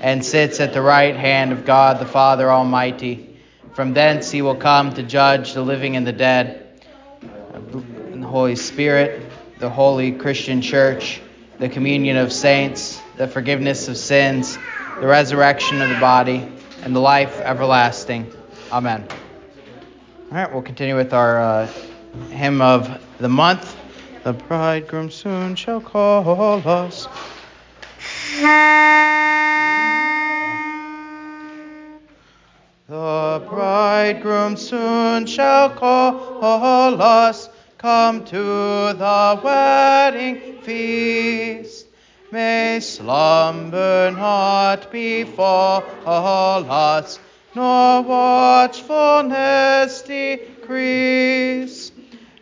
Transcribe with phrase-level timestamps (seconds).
[0.00, 3.38] and sits at the right hand of God the Father Almighty.
[3.74, 6.82] From thence he will come to judge the living and the dead.
[7.62, 9.22] The Holy Spirit,
[9.58, 11.20] the holy Christian church,
[11.58, 14.58] the communion of saints, the forgiveness of sins,
[15.00, 16.50] the resurrection of the body,
[16.82, 18.32] and the life everlasting.
[18.72, 19.06] Amen.
[20.30, 21.66] All right, we'll continue with our uh,
[22.30, 23.76] hymn of the month.
[24.24, 27.08] The bridegroom soon shall call us.
[32.86, 41.86] The bridegroom soon shall call us, come to the wedding feast.
[42.30, 47.18] May slumber not befall all us,
[47.56, 51.90] nor watchfulness decrease.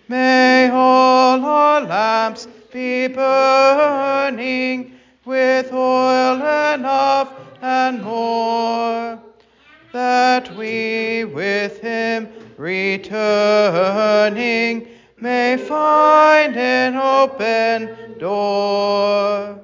[0.07, 4.98] May all our lamps be burning
[5.29, 6.37] with oil
[6.75, 9.21] enough and more
[9.93, 12.27] that we with him
[12.57, 13.29] returning
[15.19, 19.61] may find an open door.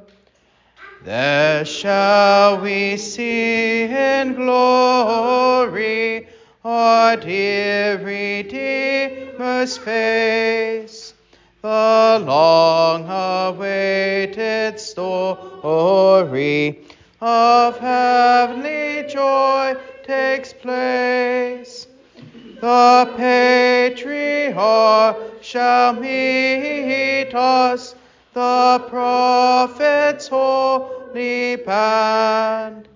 [1.03, 6.29] There shall we see in glory
[6.63, 11.15] our dear Redeemer's face,
[11.63, 14.79] the long awaited
[15.65, 16.85] story
[17.23, 21.87] of heavenly joy takes place.
[22.61, 27.95] The patriarch shall meet us,
[28.35, 32.87] the prophets holy band.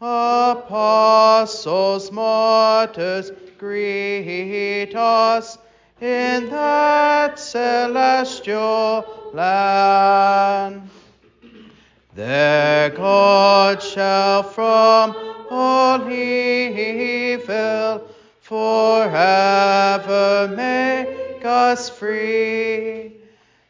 [0.00, 5.58] Apostles, martyrs, greet us
[6.00, 10.88] in that celestial land.
[12.20, 15.16] There God shall from
[15.50, 18.06] all evil
[18.40, 19.72] forever
[20.54, 23.16] make us free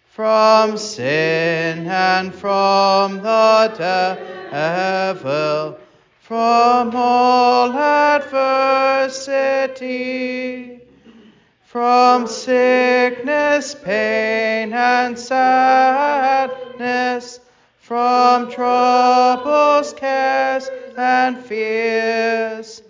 [0.09, 4.19] from sin and from the
[4.51, 5.79] devil,
[6.19, 9.31] from all adversity,
[11.63, 16.51] from sickness, pain, and sadness,
[17.91, 22.85] from troubles, cares, and fears,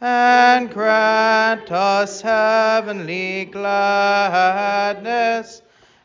[0.00, 5.60] and grant us heavenly gladness,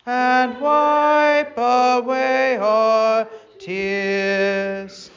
[0.06, 3.26] and wipe away our
[3.60, 5.10] tears.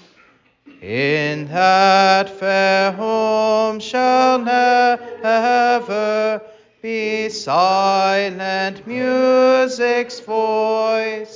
[0.80, 6.40] In that fair home shall never
[6.80, 11.33] be silent music's voice,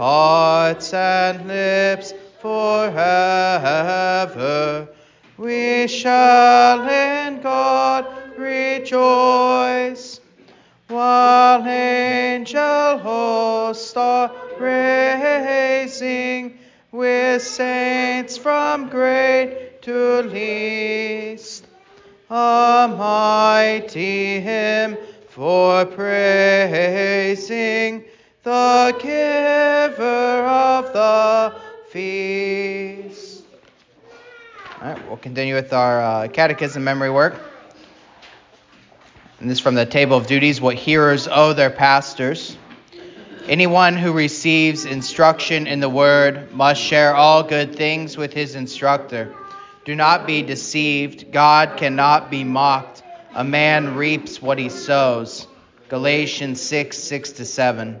[0.00, 2.88] hearts and lips forever.
[5.36, 8.06] We shall in God
[8.38, 10.20] rejoice,
[10.88, 16.58] while angel hosts are raising
[16.92, 21.66] with saints from great to least.
[22.30, 24.96] A mighty hymn
[25.28, 28.06] for praising
[28.42, 31.54] the giver of the
[31.90, 33.44] feast.
[34.80, 37.38] All right, we'll continue with our uh, catechism memory work.
[39.40, 42.56] And this is from the table of duties what hearers owe their pastors.
[43.46, 49.34] Anyone who receives instruction in the word must share all good things with his instructor.
[49.84, 51.30] Do not be deceived.
[51.32, 53.02] God cannot be mocked.
[53.34, 55.46] A man reaps what he sows.
[55.88, 58.00] Galatians 6 6 to 7.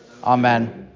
[0.23, 0.87] Amen.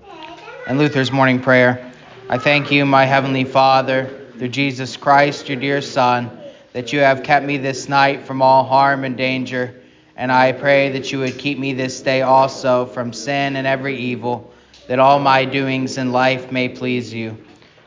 [0.68, 1.92] And Luther's morning prayer.
[2.30, 6.30] I thank you, my heavenly Father, through Jesus Christ, your dear Son,
[6.74, 9.81] that you have kept me this night from all harm and danger.
[10.16, 13.98] And I pray that you would keep me this day also from sin and every
[13.98, 14.54] evil,
[14.88, 17.36] that all my doings in life may please you.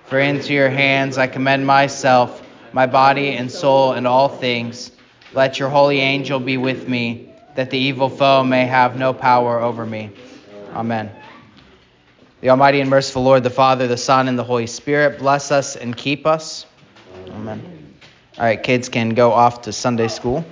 [0.06, 2.43] For into your hands I commend myself,
[2.73, 4.91] my body and soul, and all things.
[5.32, 9.61] Let your holy angel be with me, that the evil foe may have no power
[9.61, 10.11] over me.
[10.75, 11.12] Amen.
[12.40, 15.75] The Almighty and merciful Lord, the Father, the Son, and the Holy Spirit bless us
[15.75, 16.67] and keep us.
[17.31, 17.94] Amen.
[18.38, 20.44] All right, kids can go off to Sunday school.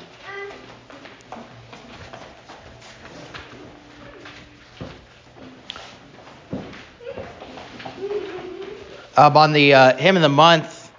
[9.17, 10.91] Um, on the uh, hymn of the month,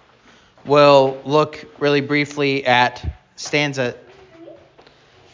[0.66, 3.06] we'll look really briefly at
[3.36, 3.96] stanza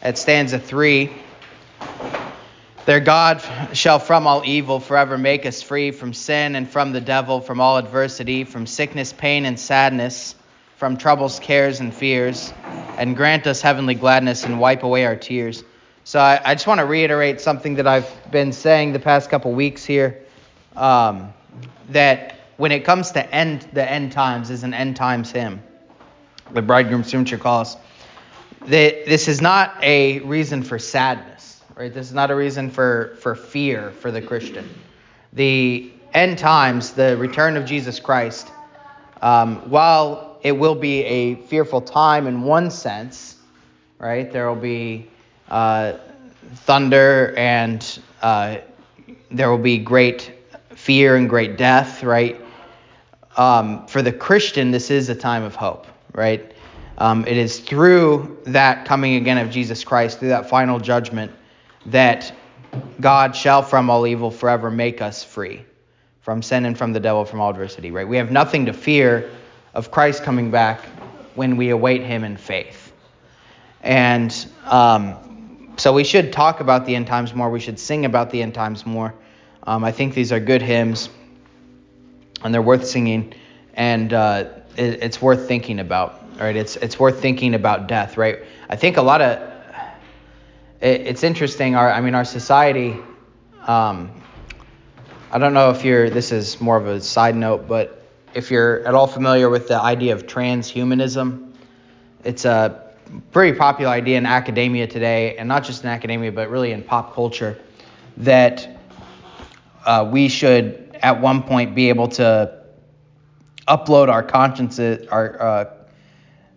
[0.02, 1.12] at stanza three.
[2.86, 3.42] There God
[3.72, 7.62] shall from all evil forever make us free from sin and from the devil, from
[7.62, 10.36] all adversity, from sickness, pain, and sadness,
[10.76, 12.52] from troubles, cares, and fears,
[12.98, 15.64] and grant us heavenly gladness and wipe away our tears.
[16.04, 19.54] So I, I just want to reiterate something that I've been saying the past couple
[19.54, 20.22] weeks here,
[20.76, 21.34] um,
[21.88, 25.64] that when it comes to end the end times is an end times hymn.
[26.52, 27.78] The bridegroom soon shall call us.
[28.66, 31.33] That this is not a reason for sadness
[31.76, 31.94] right?
[31.94, 34.70] This is not a reason for, for fear for the Christian.
[35.34, 38.52] The end times, the return of Jesus Christ,
[39.22, 43.38] um, while it will be a fearful time in one sense,
[43.98, 44.32] right?
[44.32, 45.10] There will be
[45.50, 45.94] uh,
[46.56, 48.58] thunder and uh,
[49.32, 50.34] there will be great
[50.76, 52.40] fear and great death, right?
[53.38, 56.54] Um, for the Christian, this is a time of hope, right?
[57.00, 61.32] Um, it is through that coming again of Jesus Christ, through that final judgment,
[61.88, 62.34] that
[63.00, 65.66] God shall from all evil forever make us free
[66.22, 68.08] from sin and from the devil, from all adversity, right?
[68.08, 69.30] We have nothing to fear
[69.74, 70.80] of Christ coming back
[71.36, 72.94] when we await him in faith.
[73.82, 74.34] And
[74.66, 77.50] um, so we should talk about the end times more.
[77.50, 79.14] We should sing about the end times more.
[79.64, 81.10] Um, I think these are good hymns,
[82.44, 83.34] and they're worth singing,
[83.74, 84.46] and uh,
[84.78, 86.22] it, it's worth thinking about.
[86.40, 86.56] Right?
[86.56, 88.18] It's it's worth thinking about death.
[88.18, 88.40] Right?
[88.70, 89.53] I think a lot of
[90.84, 91.76] it's interesting.
[91.76, 92.98] Our, I mean, our society.
[93.66, 94.12] Um,
[95.32, 96.10] I don't know if you're.
[96.10, 99.80] This is more of a side note, but if you're at all familiar with the
[99.80, 101.54] idea of transhumanism,
[102.26, 102.94] it's a
[103.32, 107.14] pretty popular idea in academia today, and not just in academia, but really in pop
[107.16, 107.58] culture,
[108.18, 108.78] that
[109.86, 112.62] uh, we should at one point be able to
[113.70, 115.74] upload our consciences, our uh,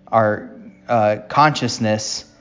[0.09, 0.51] our
[0.89, 2.33] uh, consciousness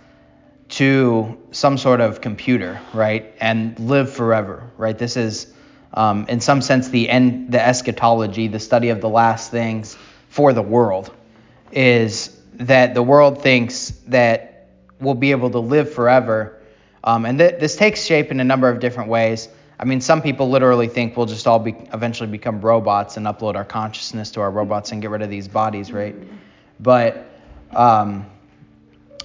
[0.68, 4.98] to some sort of computer, right, and live forever, right?
[4.98, 5.54] This is,
[5.94, 9.96] um, in some sense, the end, the eschatology, the study of the last things
[10.30, 11.14] for the world,
[11.72, 14.68] is that the world thinks that
[15.00, 16.60] we'll be able to live forever,
[17.04, 19.48] um, and th- this takes shape in a number of different ways.
[19.80, 23.56] I mean, some people literally think we'll just all be eventually become robots and upload
[23.56, 26.16] our consciousness to our robots and get rid of these bodies, right?
[26.80, 27.30] But
[27.72, 28.26] um,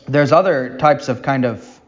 [0.06, 1.80] there's other types of kind of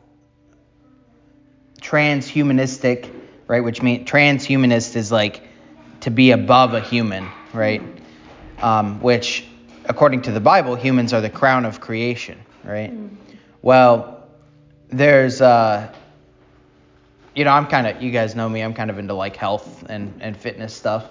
[1.80, 3.10] transhumanistic,
[3.46, 3.60] right?
[3.60, 5.42] Which means transhumanist is like
[6.00, 7.82] to be above a human, right?
[8.60, 9.44] Um, which,
[9.86, 12.92] according to the Bible, humans are the crown of creation, right?
[12.92, 13.16] Mm.
[13.62, 14.28] Well,
[14.88, 15.92] there's, uh,
[17.34, 19.84] you know, I'm kind of, you guys know me, I'm kind of into like health
[19.88, 21.08] and, and fitness stuff.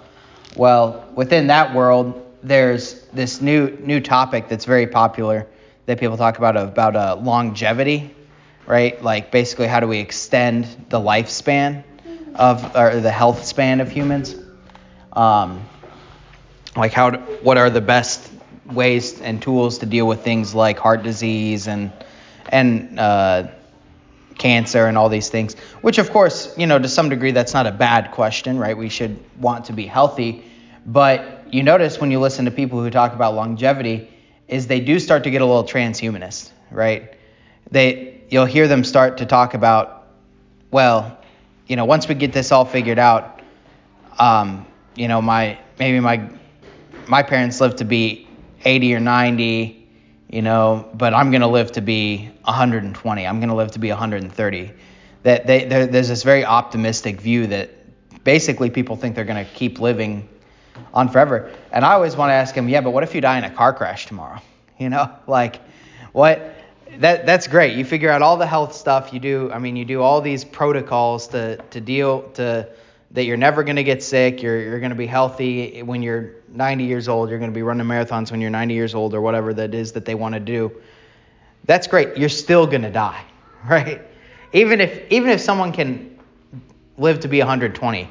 [0.56, 5.46] Well, within that world, there's this new new topic that's very popular
[5.86, 8.14] that people talk about about uh, longevity,
[8.66, 9.02] right?
[9.02, 11.84] Like basically, how do we extend the lifespan
[12.34, 14.36] of or the health span of humans?
[15.12, 15.64] Um,
[16.76, 17.12] like how
[17.42, 18.30] what are the best
[18.66, 21.92] ways and tools to deal with things like heart disease and
[22.48, 23.48] and uh,
[24.38, 25.54] cancer and all these things.
[25.82, 28.76] Which of course, you know, to some degree, that's not a bad question, right?
[28.76, 30.44] We should want to be healthy,
[30.86, 34.08] but you notice when you listen to people who talk about longevity
[34.52, 37.14] is they do start to get a little transhumanist, right?
[37.70, 40.06] They you'll hear them start to talk about,
[40.70, 41.18] well,
[41.66, 43.40] you know, once we get this all figured out,
[44.18, 46.28] um, you know, my maybe my
[47.08, 48.28] my parents lived to be
[48.64, 49.88] 80 or 90,
[50.28, 53.26] you know, but I'm gonna live to be 120.
[53.26, 54.72] I'm gonna live to be 130.
[55.22, 57.70] That they, there's this very optimistic view that
[58.22, 60.28] basically people think they're gonna keep living
[60.92, 61.50] on forever.
[61.72, 63.50] And I always want to ask him, yeah, but what if you die in a
[63.50, 64.40] car crash tomorrow?
[64.78, 65.60] You know, like
[66.12, 66.56] what?
[66.98, 67.76] That that's great.
[67.76, 69.12] You figure out all the health stuff.
[69.12, 69.50] You do.
[69.52, 72.68] I mean, you do all these protocols to to deal to
[73.12, 76.32] that you're never going to get sick, you're, you're going to be healthy when you're
[76.48, 79.20] 90 years old, you're going to be running marathons when you're 90 years old, or
[79.20, 80.72] whatever that is that they want to do,
[81.66, 82.16] that's great.
[82.16, 83.22] You're still going to die,
[83.68, 84.00] right?
[84.52, 86.18] Even if even if someone can
[86.98, 88.08] live to be 120,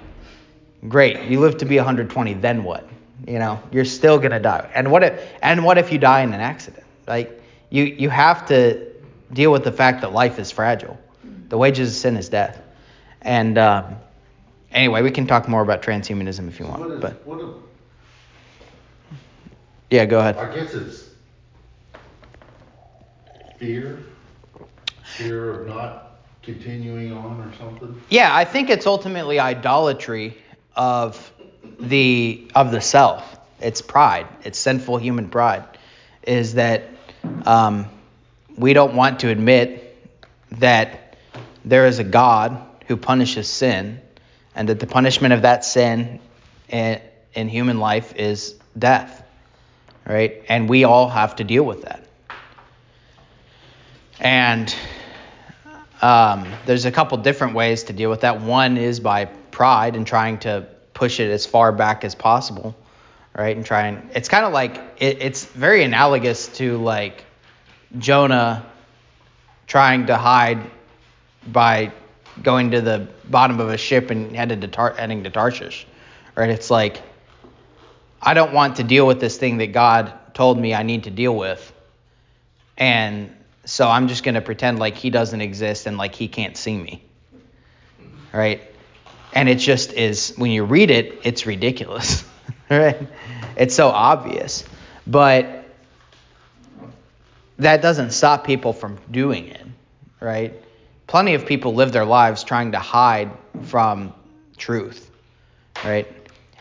[0.87, 1.29] great.
[1.29, 2.87] You live to be 120, then what?
[3.27, 4.69] You know, you're still going to die.
[4.73, 6.83] And what if and what if you die in an accident?
[7.07, 8.91] Like you you have to
[9.31, 10.97] deal with the fact that life is fragile.
[11.49, 12.61] The wages of sin is death.
[13.21, 13.97] And um,
[14.71, 16.81] anyway, we can talk more about transhumanism if you want.
[16.81, 17.49] What is, but what if,
[19.89, 20.37] yeah, go ahead.
[20.37, 21.09] I guess it's
[23.59, 23.99] fear,
[25.03, 28.01] fear of not continuing on or something.
[28.09, 30.37] Yeah, I think it's ultimately idolatry
[30.75, 31.31] of
[31.79, 33.39] the of the self.
[33.59, 34.27] It's pride.
[34.43, 35.63] It's sinful human pride.
[36.23, 36.89] Is that
[37.45, 37.87] um,
[38.57, 39.87] we don't want to admit
[40.59, 41.17] that
[41.63, 44.01] there is a God who punishes sin,
[44.55, 46.19] and that the punishment of that sin
[46.69, 46.99] in,
[47.33, 49.23] in human life is death,
[50.05, 50.43] right?
[50.49, 52.05] And we all have to deal with that.
[54.19, 54.73] And
[56.01, 58.41] um, there's a couple different ways to deal with that.
[58.41, 62.75] One is by pride and trying to push it as far back as possible,
[63.37, 63.55] right?
[63.55, 67.23] And try and it's kind of like it, it's very analogous to like
[67.97, 68.65] Jonah
[69.67, 70.59] trying to hide
[71.47, 71.91] by
[72.43, 75.85] going to the bottom of a ship and headed to Tar- heading to Tarshish,
[76.35, 76.49] right?
[76.49, 77.01] It's like
[78.21, 81.11] I don't want to deal with this thing that God told me I need to
[81.11, 81.73] deal with,
[82.77, 86.57] and so I'm just going to pretend like he doesn't exist and like he can't
[86.57, 87.03] see me.
[88.33, 88.70] Right?
[89.33, 92.23] And it just is, when you read it, it's ridiculous.
[92.69, 93.07] right?
[93.55, 94.63] It's so obvious.
[95.07, 95.65] But
[97.59, 99.65] that doesn't stop people from doing it.
[100.19, 100.53] Right?
[101.07, 103.31] Plenty of people live their lives trying to hide
[103.63, 104.13] from
[104.57, 105.09] truth.
[105.83, 106.07] Right?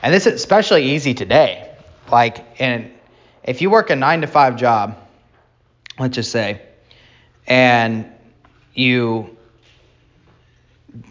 [0.03, 1.71] And this is especially easy today.
[2.11, 2.91] Like, and
[3.45, 4.97] if you work a nine to five job,
[5.99, 6.63] let's just say,
[7.47, 8.11] and
[8.75, 9.37] you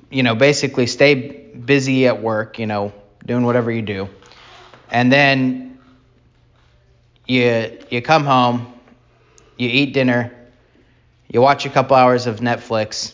[0.10, 2.94] you know basically stay busy at work you know
[3.26, 4.10] doing whatever you do.
[4.92, 5.80] And then
[7.28, 8.74] you you come home
[9.58, 10.32] you eat dinner
[11.28, 13.14] you watch a couple hours of netflix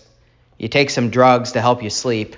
[0.57, 2.37] you take some drugs to help you sleep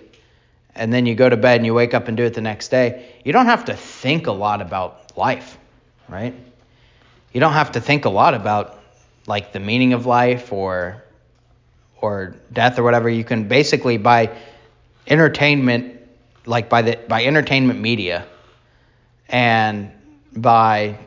[0.74, 2.70] and then you go to bed and you wake up and do it the next
[2.70, 3.06] day.
[3.26, 5.58] You don't have to think a lot about life
[6.08, 6.34] right?
[7.34, 8.80] You don't have to think a lot about
[9.26, 11.04] like the meaning of life or
[12.00, 13.10] or death or whatever.
[13.10, 14.38] You can basically by
[15.08, 15.96] entertainment
[16.46, 18.26] like by the by entertainment media
[19.30, 19.92] and
[20.36, 20.98] by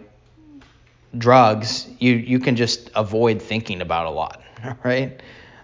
[1.17, 4.43] drugs you you can just avoid thinking about a lot
[4.85, 5.21] right?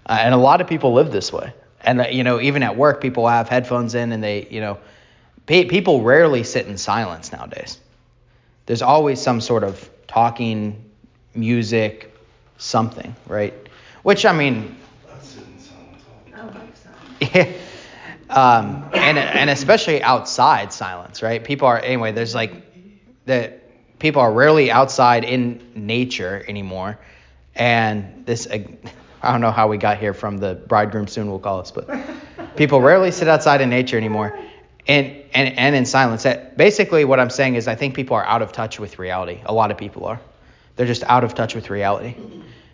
[0.07, 1.53] Uh, and a lot of people live this way.
[1.83, 4.79] And uh, you know even at work people have headphones in and they you know
[5.47, 7.79] pe- people rarely sit in silence nowadays.
[8.67, 10.83] There's always some sort of talking
[11.35, 12.13] music
[12.59, 13.55] something, right?
[14.03, 14.77] Which I mean,
[17.35, 17.53] yeah,
[18.31, 21.43] um, and and especially outside silence, right?
[21.43, 22.13] People are anyway.
[22.13, 22.53] There's like
[23.27, 23.63] that.
[23.99, 26.99] People are rarely outside in nature anymore,
[27.55, 28.47] and this.
[28.51, 31.89] I don't know how we got here from the bridegroom soon will call us, but
[32.57, 34.39] people rarely sit outside in nature anymore,
[34.87, 36.25] and and and in silence.
[36.25, 39.41] That basically what I'm saying is I think people are out of touch with reality.
[39.45, 40.21] A lot of people are.
[40.77, 42.15] They're just out of touch with reality.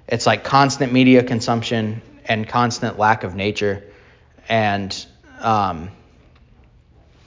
[0.08, 3.84] It's like constant media consumption and constant lack of nature.
[4.48, 5.06] And
[5.42, 5.90] um,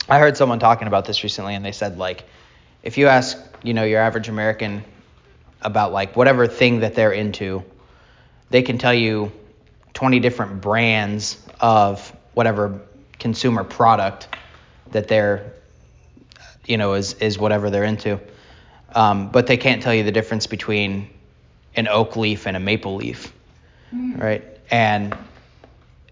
[0.10, 2.24] I heard someone talking about this recently, and they said like,
[2.84, 4.84] if you ask, you know, your average American
[5.62, 7.64] about like whatever thing that they're into,
[8.50, 9.32] they can tell you
[9.94, 12.82] 20 different brands of whatever
[13.18, 14.28] consumer product
[14.92, 15.54] that they're,
[16.66, 18.20] you know, is is whatever they're into
[18.96, 21.10] um, but they can't tell you the difference between
[21.76, 23.34] an oak leaf and a maple leaf,
[23.94, 24.20] mm.
[24.20, 24.44] right?
[24.72, 25.16] And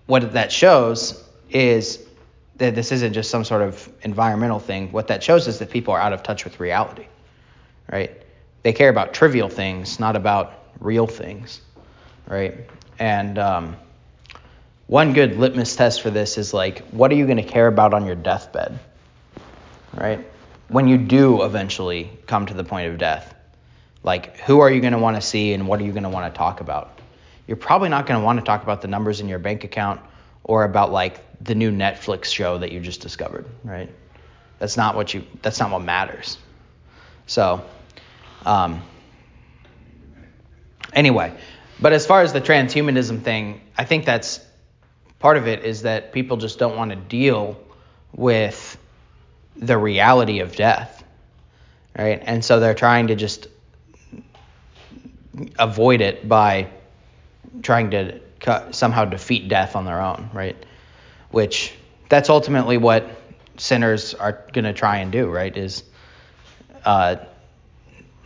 [0.06, 2.04] what that shows is
[2.58, 4.92] that this isn't just some sort of environmental thing.
[4.92, 7.08] What that shows is that people are out of touch with reality,
[7.92, 8.12] right?
[8.62, 11.62] They care about trivial things, not about real things,
[12.28, 12.70] right?
[13.00, 13.76] And um,
[14.88, 17.94] one good litmus test for this is like, what are you going to care about
[17.94, 18.80] on your deathbed,
[19.94, 20.26] right?
[20.74, 23.36] when you do eventually come to the point of death.
[24.02, 26.10] Like, who are you going to want to see and what are you going to
[26.10, 27.00] want to talk about?
[27.48, 30.02] You're probably not going to want to talk about the numbers in your bank account
[30.44, 33.90] or about like the new Netflix show that you just discovered, right?
[34.60, 35.24] That's not what you.
[35.42, 36.38] That's not what matters.
[37.28, 37.66] So,
[38.46, 38.82] um,
[40.94, 41.34] anyway,
[41.80, 44.40] but as far as the transhumanism thing, I think that's
[45.20, 47.58] part of it is that people just don't want to deal
[48.16, 48.78] with
[49.56, 51.04] the reality of death,
[51.98, 52.22] right?
[52.24, 53.48] And so they're trying to just
[55.58, 56.70] avoid it by
[57.62, 58.20] trying to
[58.72, 60.56] somehow defeat death on their own, right?
[61.34, 61.74] Which
[62.10, 63.10] that's ultimately what
[63.58, 65.58] sinners are going to try and do, right?
[65.58, 65.84] Is
[66.86, 67.16] uh,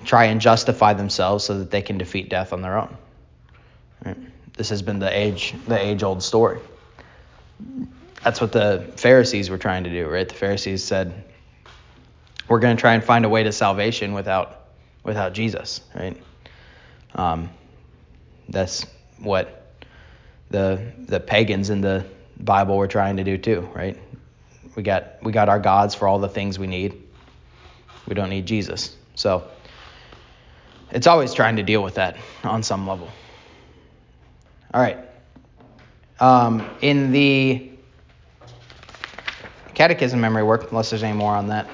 [0.03, 2.97] try and justify themselves so that they can defeat death on their own.
[4.05, 4.17] Right?
[4.57, 6.59] This has been the age the age old story.
[8.25, 10.27] That's what the Pharisees were trying to do, right?
[10.27, 11.23] The Pharisees said,
[12.49, 14.65] "We're going to try and find a way to salvation without
[15.05, 16.21] without Jesus," right?
[17.15, 17.51] Um,
[18.49, 18.85] that's
[19.17, 19.65] what
[20.49, 22.05] the the pagans in the
[22.39, 23.97] Bible we're trying to do too, right?
[24.75, 27.03] We got we got our gods for all the things we need.
[28.07, 28.95] We don't need Jesus.
[29.15, 29.47] So
[30.91, 33.09] it's always trying to deal with that on some level.
[34.73, 34.99] All right.
[36.19, 37.71] Um, in the
[39.73, 41.67] catechism memory work, unless there's any more on that.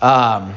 [0.00, 0.54] Um,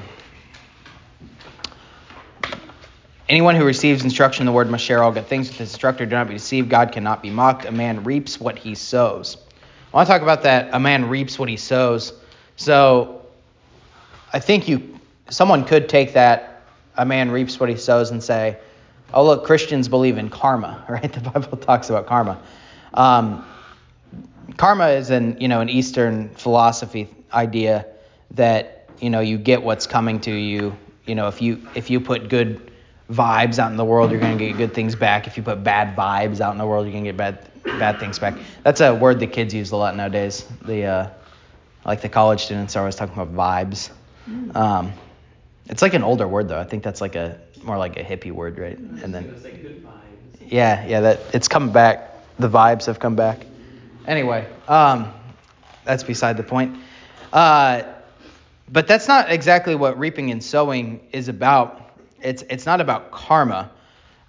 [3.29, 6.03] Anyone who receives instruction in the word must share all good things with his instructor.
[6.03, 6.67] Do not be deceived.
[6.67, 7.65] God cannot be mocked.
[7.65, 9.38] A man reaps what he sows.
[9.93, 10.69] I want to talk about that.
[10.74, 12.12] A man reaps what he sows.
[12.55, 13.21] So
[14.33, 16.63] I think you, someone could take that.
[16.98, 18.57] A man reaps what he sows and say,
[19.13, 21.13] "Oh, look, Christians believe in karma, right?
[21.13, 22.41] The Bible talks about karma.
[22.95, 23.45] Um,
[24.57, 27.86] karma is an you know an Eastern philosophy idea
[28.31, 30.75] that you know you get what's coming to you.
[31.05, 32.68] You know if you if you put good
[33.11, 35.27] vibes out in the world, you're going to get good things back.
[35.27, 37.99] If you put bad vibes out in the world, you're going to get bad bad
[37.99, 38.35] things back.
[38.63, 40.45] That's a word the kids use a lot nowadays.
[40.65, 41.09] The uh,
[41.85, 43.89] like the college students are always talking about vibes.
[44.29, 44.55] Mm.
[44.55, 44.93] Um,
[45.67, 46.59] it's like an older word though.
[46.59, 48.77] I think that's like a more like a hippie word, right?
[48.77, 49.35] And then.
[50.45, 52.11] Yeah, yeah, that it's come back.
[52.37, 53.45] The vibes have come back.
[54.07, 55.13] Anyway, um,
[55.85, 56.77] that's beside the point.
[57.31, 57.83] Uh,
[58.71, 61.88] but that's not exactly what reaping and sowing is about.
[62.21, 63.71] It's it's not about karma.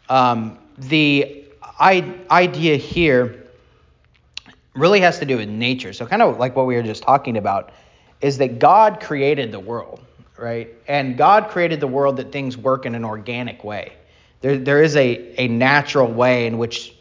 [0.08, 1.44] Um, the
[1.78, 3.46] I, idea here
[4.74, 5.92] really has to do with nature.
[5.92, 7.72] So kind of like what we were just talking about
[8.20, 10.00] is that God created the world,
[10.36, 10.68] right?
[10.86, 13.92] And God created the world that things work in an organic way.
[14.40, 16.94] There there is a a natural way in which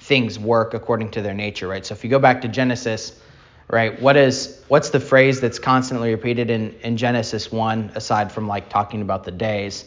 [0.00, 1.84] things work according to their nature, right?
[1.84, 3.18] So if you go back to Genesis,
[3.68, 8.46] right, what is what's the phrase that's constantly repeated in, in Genesis 1 aside from
[8.46, 9.86] like talking about the days?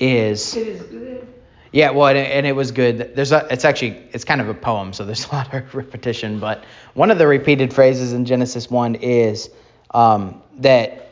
[0.00, 0.56] Is.
[0.56, 1.26] It is good.
[1.72, 3.14] Yeah, well, and it, and it was good.
[3.14, 6.40] There's a, it's actually, it's kind of a poem, so there's a lot of repetition.
[6.40, 9.50] But one of the repeated phrases in Genesis 1 is
[9.92, 11.10] um, that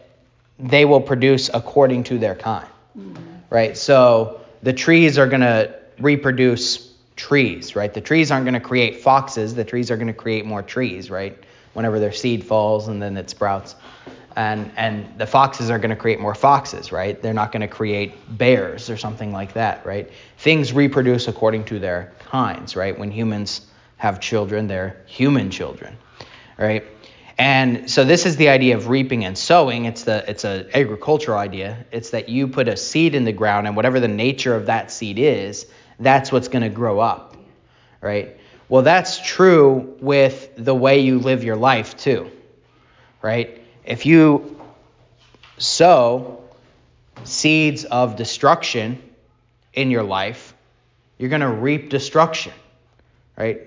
[0.59, 3.22] they will produce according to their kind, mm-hmm.
[3.51, 3.77] right?
[3.77, 7.92] So the trees are going to reproduce trees, right?
[7.92, 9.55] The trees aren't going to create foxes.
[9.55, 11.37] The trees are going to create more trees, right?
[11.74, 13.77] Whenever their seed falls and then it sprouts
[14.38, 17.20] and and the foxes are going to create more foxes, right?
[17.20, 20.09] They're not going to create bears or something like that, right?
[20.38, 22.96] Things reproduce according to their kinds, right?
[22.96, 25.96] When humans have children, they're human children,
[26.57, 26.85] right?
[27.37, 29.87] And so this is the idea of reaping and sowing.
[29.87, 31.85] It's the it's an agricultural idea.
[31.90, 34.92] It's that you put a seed in the ground, and whatever the nature of that
[34.92, 35.66] seed is,
[35.98, 37.37] that's what's going to grow up,
[38.01, 38.37] right?
[38.68, 42.31] Well, that's true with the way you live your life too,
[43.20, 43.58] right?
[43.88, 44.61] If you
[45.57, 46.44] sow
[47.24, 49.03] seeds of destruction
[49.72, 50.53] in your life,
[51.16, 52.53] you're going to reap destruction,
[53.35, 53.62] right?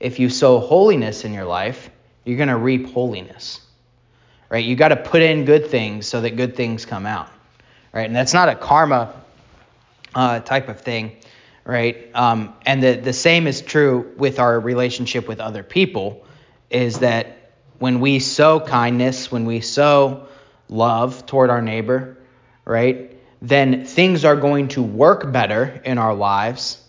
[0.00, 1.90] If you sow holiness in your life,
[2.24, 3.60] you're going to reap holiness,
[4.48, 4.64] right?
[4.64, 7.28] You got to put in good things so that good things come out,
[7.92, 8.06] right?
[8.06, 9.12] And that's not a karma
[10.14, 11.14] uh, type of thing,
[11.66, 12.08] right?
[12.14, 16.24] Um, and the, the same is true with our relationship with other people,
[16.70, 17.37] is that
[17.78, 20.26] when we sow kindness, when we sow
[20.68, 22.16] love toward our neighbor,
[22.64, 26.82] right, then things are going to work better in our lives,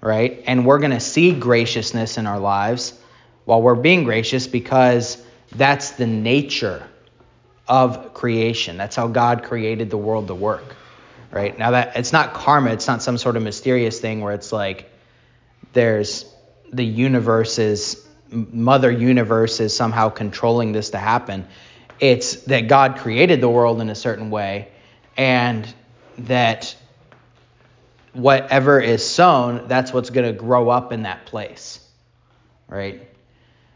[0.00, 0.42] right?
[0.46, 2.98] And we're going to see graciousness in our lives
[3.44, 5.22] while we're being gracious because
[5.52, 6.86] that's the nature
[7.66, 8.76] of creation.
[8.76, 10.76] That's how God created the world to work,
[11.30, 11.58] right?
[11.58, 14.90] Now that it's not karma, it's not some sort of mysterious thing where it's like
[15.72, 16.24] there's
[16.72, 21.46] the universe is mother universe is somehow controlling this to happen.
[22.00, 24.68] It's that God created the world in a certain way
[25.16, 25.66] and
[26.18, 26.76] that
[28.12, 31.80] whatever is sown, that's what's going to grow up in that place.
[32.68, 33.08] Right?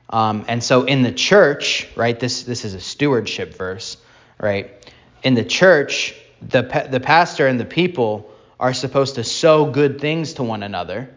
[0.08, 3.96] Um, and so in the church, right, this, this is a stewardship verse,
[4.40, 4.92] right?
[5.22, 10.34] In the church, the, the pastor and the people are supposed to sow good things
[10.34, 11.10] to one another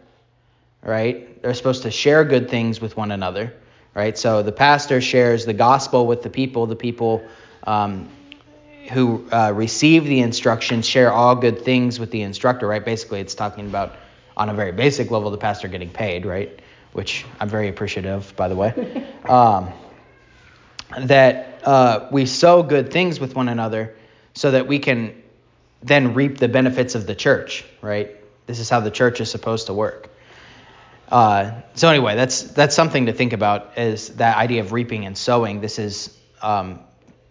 [0.83, 1.41] right?
[1.41, 3.53] They're supposed to share good things with one another,
[3.93, 4.17] right?
[4.17, 7.25] So the pastor shares the gospel with the people, the people
[7.65, 8.09] um,
[8.91, 12.83] who uh, receive the instruction share all good things with the instructor, right?
[12.83, 13.95] Basically, it's talking about
[14.35, 16.59] on a very basic level the pastor getting paid, right?
[16.91, 19.07] Which I'm very appreciative, by the way.
[19.23, 19.71] Um,
[20.99, 23.95] that uh, we sow good things with one another
[24.33, 25.23] so that we can
[25.81, 28.11] then reap the benefits of the church, right?
[28.47, 30.09] This is how the church is supposed to work.
[31.13, 35.15] Uh, so anyway, that's that's something to think about is that idea of reaping and
[35.15, 35.61] sowing.
[35.61, 36.79] This is um,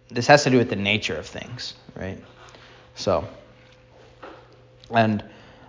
[0.07, 2.17] this has to do with the nature of things, right?
[2.95, 3.27] So,
[4.89, 5.21] and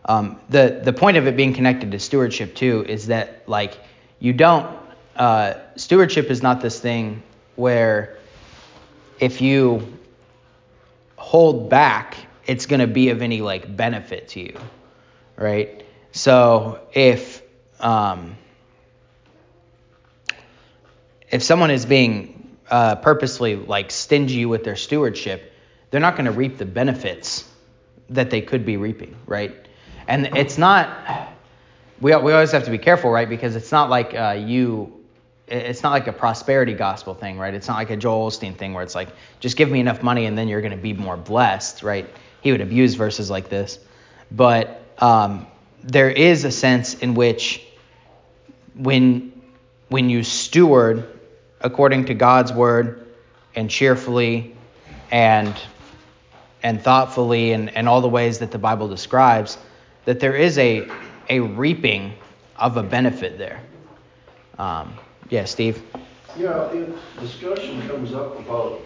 [0.04, 3.76] um, the the point of it being connected to stewardship too is that like
[4.20, 4.78] you don't
[5.16, 7.20] uh, stewardship is not this thing
[7.56, 8.16] where
[9.18, 9.92] if you
[11.16, 14.56] hold back, it's going to be of any like benefit to you,
[15.36, 15.84] right?
[16.12, 17.42] So if
[17.84, 18.36] um,
[21.30, 25.52] if someone is being uh, purposely like stingy with their stewardship,
[25.90, 27.48] they're not going to reap the benefits
[28.10, 29.54] that they could be reaping, right?
[30.08, 31.30] And it's not.
[32.00, 33.28] We we always have to be careful, right?
[33.28, 34.92] Because it's not like uh, you.
[35.46, 37.52] It's not like a prosperity gospel thing, right?
[37.52, 39.08] It's not like a Joel Osteen thing where it's like,
[39.40, 42.08] just give me enough money and then you're going to be more blessed, right?
[42.40, 43.78] He would abuse verses like this,
[44.30, 45.46] but um,
[45.82, 47.63] there is a sense in which
[48.74, 49.32] when
[49.88, 51.08] when you steward
[51.60, 53.06] according to God's word
[53.54, 54.54] and cheerfully
[55.10, 55.54] and
[56.62, 59.58] and thoughtfully and, and all the ways that the Bible describes,
[60.06, 60.88] that there is a
[61.28, 62.14] a reaping
[62.56, 63.60] of a benefit there.
[64.58, 64.94] Um,
[65.30, 65.82] yeah, Steve.
[66.36, 66.88] Yeah, if
[67.20, 68.80] discussion comes up about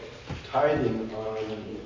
[0.50, 1.78] tithing on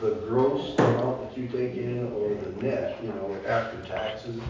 [0.00, 4.40] the gross amount that you take in or the net, you know, after taxes,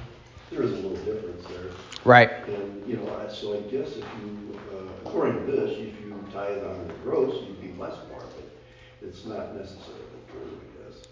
[0.55, 1.71] there is a little difference there.
[2.05, 2.31] Right.
[2.49, 6.59] And, you know, so I guess if you, uh, according to this, if you tithe
[6.59, 8.29] it on the gross, you'd be less but
[9.01, 11.03] it's not necessarily true, I guess.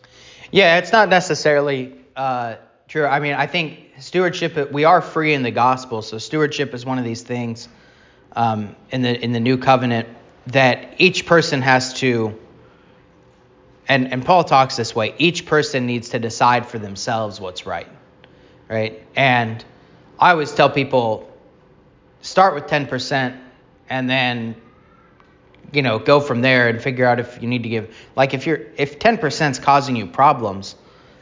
[0.50, 2.56] Yeah, it's not necessarily uh,
[2.88, 3.06] true.
[3.06, 4.72] I mean, I think stewardship.
[4.72, 7.68] We are free in the gospel, so stewardship is one of these things
[8.34, 10.08] um, in the in the new covenant
[10.48, 12.38] that each person has to.
[13.88, 15.14] And and Paul talks this way.
[15.18, 17.88] Each person needs to decide for themselves what's right,
[18.68, 19.02] right?
[19.16, 19.64] And
[20.18, 21.30] I always tell people,
[22.20, 23.36] start with ten percent,
[23.88, 24.56] and then
[25.72, 28.46] you know go from there and figure out if you need to give like if
[28.46, 30.76] you're if 10% is causing you problems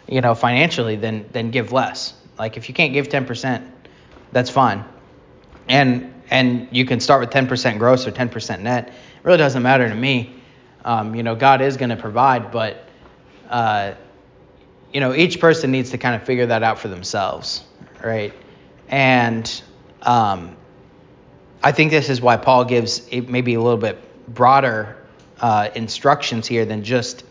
[0.09, 2.14] you know financially then then give less.
[2.38, 3.70] Like if you can't give 10%
[4.33, 4.85] that's fine.
[5.68, 8.88] And and you can start with 10% gross or 10% net.
[8.88, 10.35] It really doesn't matter to me.
[10.85, 12.85] Um, you know god is going to provide but
[13.48, 13.94] uh,
[14.92, 17.64] you know each person needs to kind of figure that out for themselves
[18.03, 18.35] right
[18.88, 19.62] and
[20.03, 20.57] um,
[21.62, 23.98] I think this is why Paul gives maybe a little bit
[24.35, 24.96] broader
[25.40, 27.24] uh, instructions here than just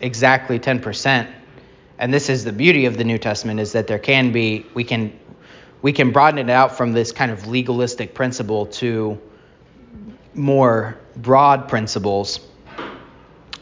[0.00, 1.30] exactly 10%.
[1.98, 4.84] And this is the beauty of the New Testament is that there can be we
[4.84, 5.18] can
[5.82, 9.18] we can broaden it out from this kind of legalistic principle to
[10.34, 12.40] more broad principles.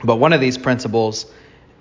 [0.04, 1.26] But one of these principles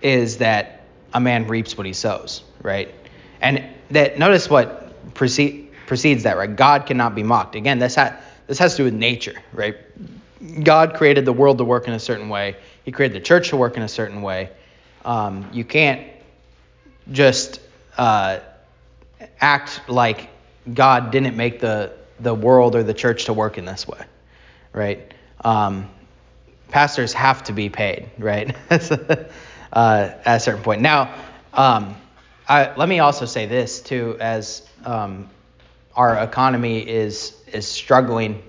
[0.01, 0.76] is that
[1.13, 2.93] a man reaps what he sows, right?
[3.41, 6.53] And that notice what precede, precedes that, right?
[6.53, 7.55] God cannot be mocked.
[7.55, 8.17] Again, this ha-
[8.47, 9.75] this has to do with nature, right?
[10.63, 12.55] God created the world to work in a certain way.
[12.83, 14.51] He created the church to work in a certain way.
[15.03, 16.07] Um, you can't
[17.11, 17.59] just
[17.97, 18.39] uh,
[19.41, 20.29] act like
[20.73, 24.01] God didn't make the the world or the church to work in this way,
[24.73, 25.13] right?
[25.43, 25.89] Um,
[26.69, 28.55] pastors have to be paid, right?
[29.73, 30.81] uh, at a certain point.
[30.81, 31.13] Now,
[31.53, 31.95] um,
[32.47, 35.29] I, let me also say this too, as um,
[35.95, 38.43] our economy is is struggling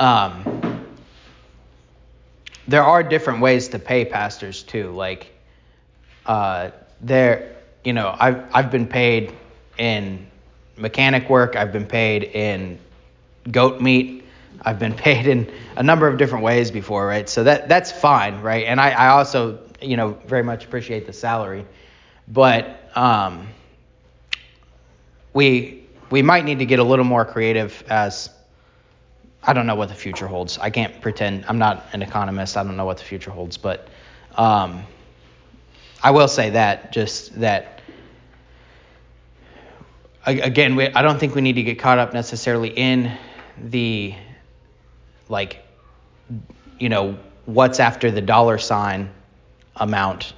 [0.00, 0.86] um,
[2.66, 4.90] there are different ways to pay pastors too.
[4.90, 5.32] Like,
[6.26, 9.32] uh, there, you know, I've I've been paid
[9.78, 10.26] in
[10.76, 11.56] mechanic work.
[11.56, 12.78] I've been paid in
[13.50, 14.19] goat meat.
[14.62, 17.28] I've been paid in a number of different ways before, right?
[17.28, 18.66] So that that's fine, right?
[18.66, 21.66] And I, I also, you know, very much appreciate the salary,
[22.28, 23.48] but um,
[25.32, 28.30] we we might need to get a little more creative as
[29.42, 30.58] I don't know what the future holds.
[30.58, 31.44] I can't pretend.
[31.48, 32.56] I'm not an economist.
[32.56, 33.88] I don't know what the future holds, but
[34.36, 34.84] um,
[36.02, 37.80] I will say that just that
[40.26, 43.16] again, we, I don't think we need to get caught up necessarily in
[43.58, 44.14] the
[45.30, 45.64] like,
[46.78, 49.10] you know, what's after the dollar sign
[49.76, 50.34] amount,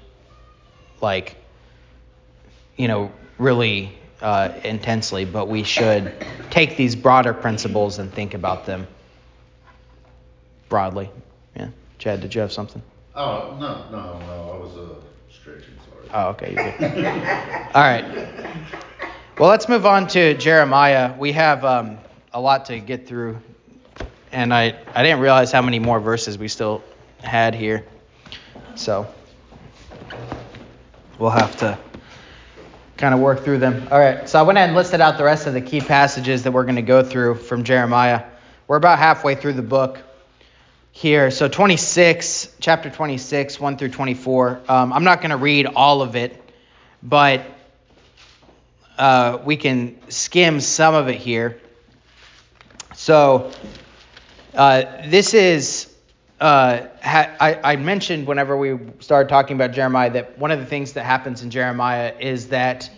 [1.00, 1.36] like,
[2.76, 6.14] you know, really uh, intensely, but we should
[6.50, 8.86] take these broader principles and think about them
[10.68, 11.10] broadly.
[11.56, 12.82] Yeah, Chad, did you have something?
[13.14, 14.94] Oh, no, no, no, I was, uh,
[15.30, 16.08] stretching, sorry.
[16.14, 16.56] Oh, okay.
[17.74, 18.04] All right.
[19.38, 21.14] Well, let's move on to Jeremiah.
[21.18, 21.98] We have um,
[22.32, 23.38] a lot to get through,
[24.32, 26.82] and I, I didn't realize how many more verses we still
[27.22, 27.84] had here.
[28.74, 29.06] So
[31.18, 31.78] we'll have to
[32.96, 33.86] kind of work through them.
[33.90, 36.44] All right, so I went ahead and listed out the rest of the key passages
[36.44, 38.24] that we're going to go through from Jeremiah.
[38.66, 39.98] We're about halfway through the book
[40.92, 41.30] here.
[41.30, 44.62] So 26, chapter 26, 1 through 24.
[44.68, 46.40] Um, I'm not going to read all of it,
[47.02, 47.44] but
[48.98, 51.60] uh, we can skim some of it here.
[52.94, 53.50] So
[54.54, 55.88] uh, this is.
[56.40, 60.66] Uh, ha- I, I mentioned whenever we started talking about Jeremiah that one of the
[60.66, 62.90] things that happens in Jeremiah is that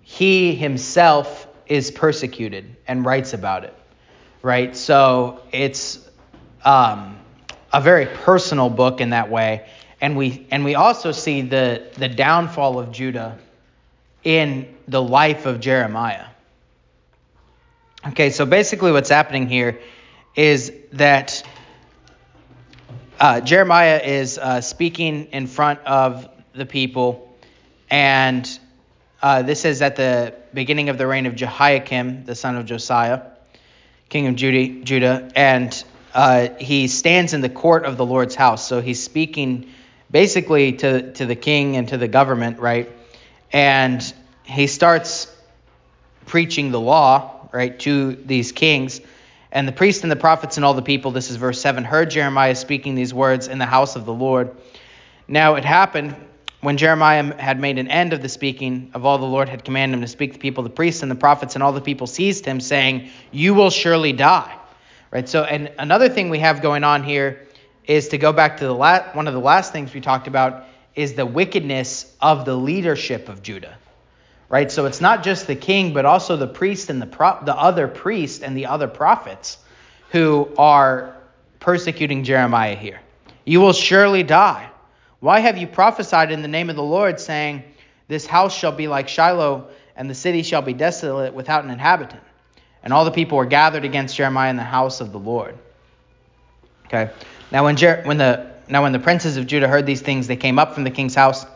[0.00, 3.74] he himself is persecuted and writes about it,
[4.40, 4.74] right?
[4.74, 6.08] So it's
[6.64, 7.18] um,
[7.70, 9.68] a very personal book in that way,
[10.00, 13.38] and we and we also see the the downfall of Judah
[14.24, 16.26] in the life of Jeremiah.
[18.08, 19.80] Okay, so basically what's happening here
[20.36, 21.42] is that
[23.18, 27.34] uh, Jeremiah is uh, speaking in front of the people,
[27.90, 28.46] and
[29.22, 33.22] uh, this is at the beginning of the reign of Jehoiakim, the son of Josiah,
[34.08, 35.84] king of Judah, Judah and
[36.16, 38.66] uh, he stands in the court of the Lord's house.
[38.66, 39.70] So he's speaking
[40.10, 42.90] basically to, to the king and to the government, right?
[43.52, 44.00] And
[44.44, 45.30] he starts
[46.24, 49.00] preaching the law, right, to these kings.
[49.56, 52.10] And the priests and the prophets and all the people, this is verse 7, heard
[52.10, 54.54] Jeremiah speaking these words in the house of the Lord.
[55.28, 56.14] Now it happened
[56.60, 59.96] when Jeremiah had made an end of the speaking of all the Lord had commanded
[59.96, 62.06] him to speak to the people, the priests and the prophets and all the people
[62.06, 64.54] seized him, saying, You will surely die.
[65.10, 65.26] Right?
[65.26, 67.46] So, and another thing we have going on here
[67.86, 70.66] is to go back to the last, one of the last things we talked about
[70.94, 73.78] is the wickedness of the leadership of Judah.
[74.48, 74.70] Right?
[74.70, 77.88] So it's not just the king, but also the priest and the pro- the other
[77.88, 79.58] priest and the other prophets
[80.10, 81.16] who are
[81.58, 83.00] persecuting Jeremiah here.
[83.44, 84.70] You will surely die.
[85.20, 87.64] Why have you prophesied in the name of the Lord, saying,
[88.06, 92.22] This house shall be like Shiloh, and the city shall be desolate without an inhabitant?
[92.82, 95.58] And all the people were gathered against Jeremiah in the house of the Lord.
[96.86, 97.10] Okay.
[97.50, 100.36] Now when, Jer- when the now when the princes of Judah heard these things, they
[100.36, 101.46] came up from the king's house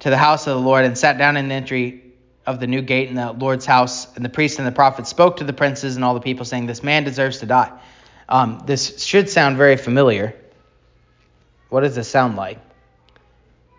[0.00, 2.02] to the house of the Lord and sat down in the entry
[2.46, 4.14] of the new gate in the Lord's house.
[4.16, 6.66] And the priests and the prophets spoke to the princes and all the people, saying,
[6.66, 7.72] This man deserves to die.
[8.28, 10.34] Um, this should sound very familiar.
[11.68, 12.58] What does this sound like?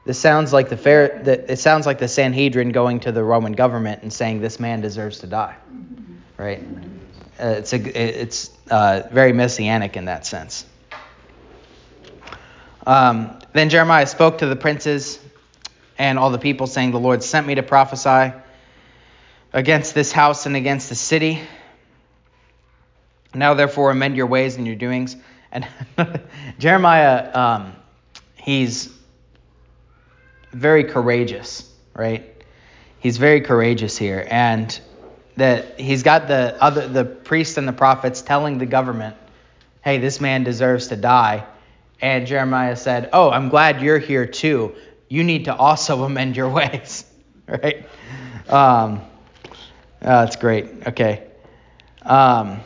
[0.06, 1.21] This sounds like the fair.
[1.23, 4.82] The, it sounds like the Sanhedrin going to the Roman government and saying this man
[4.82, 5.56] deserves to die,
[6.38, 6.63] right?
[7.39, 10.65] Uh, it's a, it's uh, very messianic in that sense.
[12.86, 15.19] Um, then Jeremiah spoke to the princes
[15.97, 18.36] and all the people, saying, The Lord sent me to prophesy
[19.53, 21.41] against this house and against the city.
[23.34, 25.15] Now, therefore, amend your ways and your doings.
[25.51, 25.67] And
[26.60, 27.75] Jeremiah, um,
[28.36, 28.93] he's
[30.51, 32.31] very courageous, right?
[32.99, 34.25] He's very courageous here.
[34.29, 34.79] And
[35.38, 39.15] that he's got the other the priests and the prophets telling the government,
[39.84, 41.45] hey, this man deserves to die.
[42.01, 44.75] And Jeremiah said, Oh, I'm glad you're here too.
[45.15, 47.06] You need to also amend your ways.
[47.47, 47.88] right?
[48.49, 49.06] Um, oh,
[50.01, 50.88] that's great.
[50.88, 51.28] Okay.
[52.01, 52.60] Um,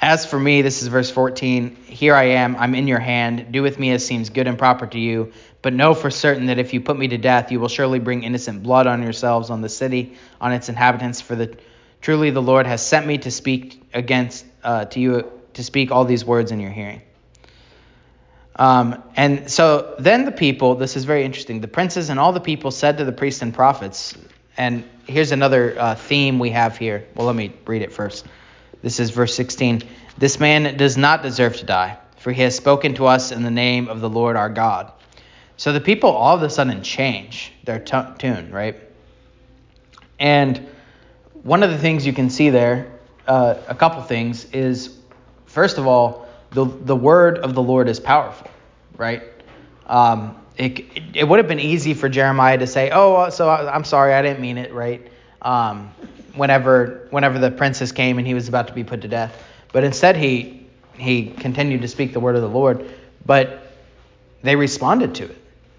[0.00, 1.74] as for me, this is verse 14.
[1.74, 3.50] Here I am, I'm in your hand.
[3.50, 5.32] Do with me as seems good and proper to you.
[5.62, 8.22] But know for certain that if you put me to death, you will surely bring
[8.22, 11.20] innocent blood on yourselves, on the city, on its inhabitants.
[11.20, 11.58] For the
[12.00, 16.04] truly the Lord has sent me to speak against uh, to you to speak all
[16.04, 17.02] these words in your hearing.
[18.56, 21.60] Um, and so then the people, this is very interesting.
[21.60, 24.14] The princes and all the people said to the priests and prophets,
[24.56, 27.06] and here's another uh, theme we have here.
[27.14, 28.26] Well, let me read it first.
[28.82, 29.82] This is verse 16.
[30.18, 33.50] This man does not deserve to die, for he has spoken to us in the
[33.50, 34.92] name of the Lord our God.
[35.56, 38.76] So the people all of a sudden change their t- tune, right?
[40.18, 40.68] And
[41.42, 42.92] one of the things you can see there,
[43.26, 44.98] uh, a couple things, is
[45.46, 48.50] first of all, the, the word of the Lord is powerful,
[48.96, 49.22] right?
[49.86, 50.84] Um, it,
[51.14, 54.40] it would have been easy for Jeremiah to say, oh, so I'm sorry, I didn't
[54.40, 55.06] mean it, right?
[55.42, 55.90] Um,
[56.34, 59.42] whenever whenever the princes came and he was about to be put to death.
[59.72, 62.92] But instead he he continued to speak the word of the Lord,
[63.24, 63.72] but
[64.42, 65.36] they responded to it.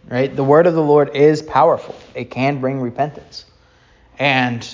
[0.10, 0.36] Right?
[0.36, 1.95] The word of the Lord is powerful.
[2.15, 3.45] It can bring repentance.
[4.19, 4.67] And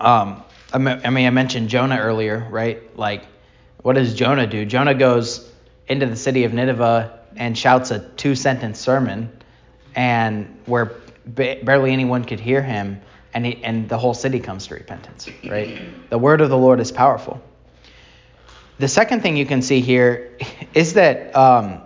[0.00, 2.96] um I mean I mentioned Jonah earlier, right?
[2.96, 3.26] Like
[3.82, 4.64] what does Jonah do?
[4.64, 5.50] Jonah goes
[5.88, 9.30] into the city of Nineveh and shouts a two sentence sermon,
[9.94, 10.92] and where
[11.26, 13.00] ba- barely anyone could hear him,
[13.32, 15.78] and, he, and the whole city comes to repentance, right?
[16.10, 17.40] The word of the Lord is powerful.
[18.78, 20.36] The second thing you can see here
[20.74, 21.82] is that um,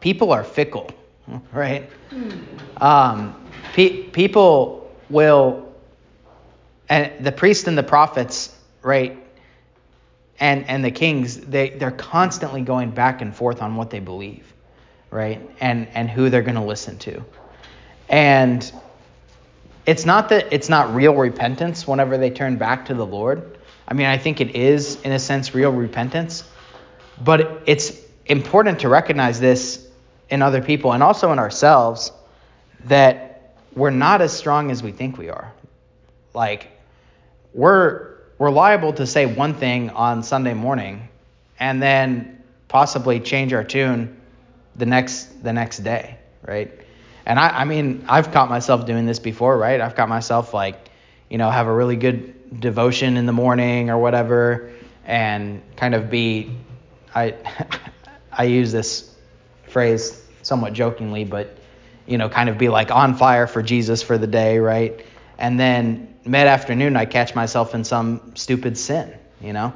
[0.00, 0.90] people are fickle,
[1.52, 1.88] right?
[2.78, 3.34] Um,
[3.72, 5.72] pe- people will,
[6.88, 9.25] and the priests and the prophets, right,
[10.38, 14.52] and and the kings, they they're constantly going back and forth on what they believe,
[15.10, 17.24] right, and and who they're going to listen to,
[18.08, 18.72] and
[19.86, 23.58] it's not that it's not real repentance whenever they turn back to the Lord.
[23.88, 26.44] I mean, I think it is in a sense real repentance,
[27.22, 27.92] but it's
[28.26, 29.86] important to recognize this
[30.28, 32.10] in other people and also in ourselves
[32.84, 35.52] that we're not as strong as we think we are.
[36.34, 36.68] Like
[37.54, 41.08] we're we're liable to say one thing on Sunday morning
[41.58, 44.20] and then possibly change our tune
[44.76, 46.70] the next the next day, right?
[47.24, 49.80] And I, I mean, I've caught myself doing this before, right?
[49.80, 50.88] I've caught myself like,
[51.28, 54.70] you know, have a really good devotion in the morning or whatever,
[55.04, 56.52] and kind of be,
[57.14, 57.34] I,
[58.32, 59.12] I use this
[59.68, 61.58] phrase somewhat jokingly, but
[62.06, 65.04] you know, kind of be like on fire for Jesus for the day, right?
[65.38, 69.72] And then mid afternoon, I catch myself in some stupid sin, you know?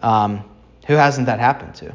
[0.00, 0.44] Um,
[0.86, 1.94] who hasn't that happened to?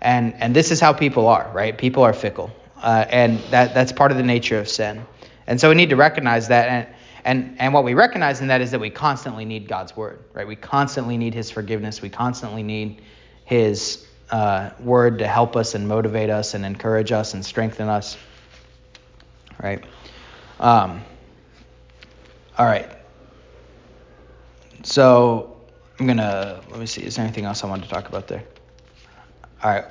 [0.00, 1.76] And and this is how people are, right?
[1.76, 2.50] People are fickle,
[2.82, 5.04] uh, and that that's part of the nature of sin.
[5.46, 6.86] And so we need to recognize that, and
[7.24, 10.46] and and what we recognize in that is that we constantly need God's word, right?
[10.46, 12.02] We constantly need His forgiveness.
[12.02, 13.02] We constantly need
[13.44, 18.16] His uh, word to help us and motivate us and encourage us and strengthen us,
[19.62, 19.84] right?
[20.58, 21.02] Um,
[22.58, 22.90] all right.
[24.82, 25.56] So
[25.98, 27.02] I'm gonna let me see.
[27.02, 28.42] Is there anything else I wanted to talk about there?
[29.62, 29.84] All right.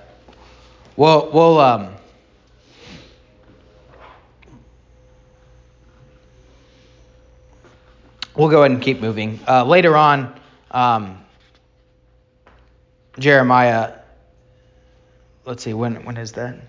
[0.98, 1.96] Well, we'll um.
[8.36, 9.40] We'll go ahead and keep moving.
[9.48, 10.40] Uh, later on,
[10.72, 11.24] um,
[13.20, 13.94] Jeremiah.
[15.46, 15.74] Let's see.
[15.74, 16.60] When when is that?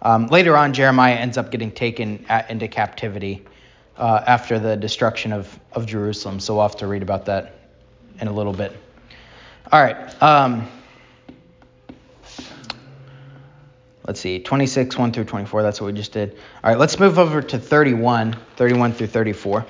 [0.00, 3.44] Um, later on, Jeremiah ends up getting taken at, into captivity
[3.96, 6.40] uh, after the destruction of, of Jerusalem.
[6.40, 7.54] So we'll have to read about that
[8.20, 8.72] in a little bit.
[9.72, 10.22] All right.
[10.22, 10.68] Um,
[14.06, 14.40] let's see.
[14.40, 15.62] 26, 1 through 24.
[15.62, 16.36] That's what we just did.
[16.62, 16.78] All right.
[16.78, 19.66] Let's move over to 31, 31 through 34.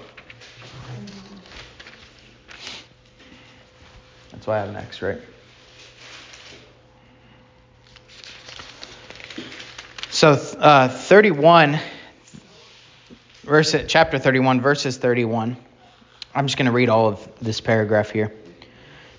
[4.33, 5.21] That's why I have next, right?
[10.11, 11.81] So uh, 31,
[13.45, 15.57] verse, chapter 31, verses 31.
[16.35, 18.33] I'm just going to read all of this paragraph here.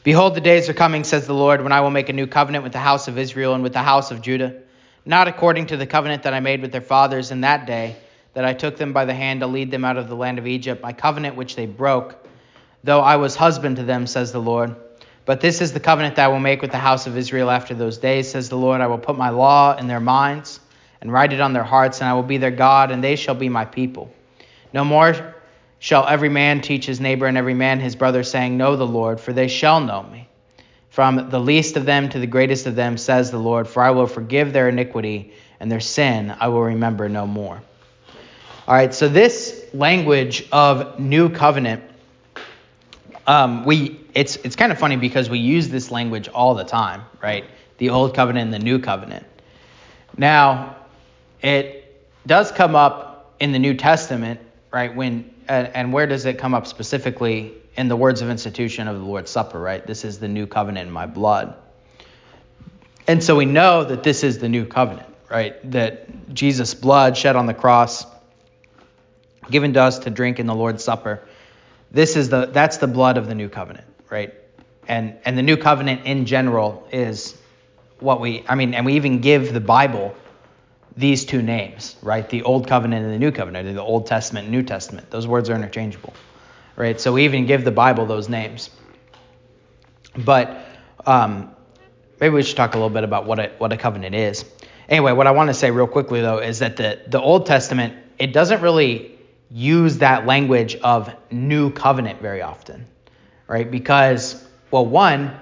[0.03, 2.63] Behold, the days are coming, says the Lord, when I will make a new covenant
[2.63, 4.61] with the house of Israel and with the house of Judah,
[5.05, 7.95] not according to the covenant that I made with their fathers in that day,
[8.33, 10.47] that I took them by the hand to lead them out of the land of
[10.47, 12.27] Egypt, my covenant which they broke,
[12.83, 14.75] though I was husband to them, says the Lord.
[15.25, 17.73] But this is the covenant that I will make with the house of Israel after
[17.73, 18.81] those days, says the Lord.
[18.81, 20.59] I will put my law in their minds
[21.01, 23.35] and write it on their hearts, and I will be their God, and they shall
[23.35, 24.11] be my people.
[24.75, 25.33] No more
[25.79, 29.21] shall every man teach his neighbor and every man his brother, saying, Know the Lord,
[29.21, 30.27] for they shall know me.
[30.89, 33.91] From the least of them to the greatest of them, says the Lord, for I
[33.91, 37.61] will forgive their iniquity, and their sin I will remember no more.
[38.67, 41.81] All right, so this language of new covenant,
[43.27, 47.03] um, we it's it's kind of funny because we use this language all the time,
[47.23, 47.45] right?
[47.77, 49.25] The old covenant and the new covenant.
[50.17, 50.75] Now,
[51.41, 51.95] it
[52.27, 54.39] does come up in the New Testament,
[54.71, 54.95] right?
[54.95, 59.05] When and, where does it come up specifically in the words of institution of the
[59.05, 59.85] Lord's Supper, right?
[59.85, 61.55] This is the new covenant in my blood.
[63.07, 65.71] And so we know that this is the new covenant, right?
[65.71, 68.05] That Jesus' blood shed on the cross,
[69.51, 71.27] given to us to drink in the Lord's Supper.
[71.91, 74.33] This is the that's the blood of the new covenant, right?
[74.87, 77.37] And and the new covenant in general is
[77.99, 80.15] what we I mean, and we even give the Bible
[80.97, 82.27] these two names, right?
[82.29, 85.09] The Old Covenant and the New Covenant, the Old Testament and New Testament.
[85.11, 86.13] Those words are interchangeable,
[86.75, 86.99] right?
[86.99, 88.69] So we even give the Bible those names.
[90.17, 90.65] But
[91.05, 91.53] um,
[92.19, 94.45] maybe we should talk a little bit about what a, what a covenant is.
[94.87, 97.95] Anyway, what I want to say real quickly though is that the the Old Testament
[98.19, 99.17] it doesn't really
[99.51, 102.85] use that language of new covenant very often,
[103.47, 103.69] right?
[103.69, 105.35] Because well, one,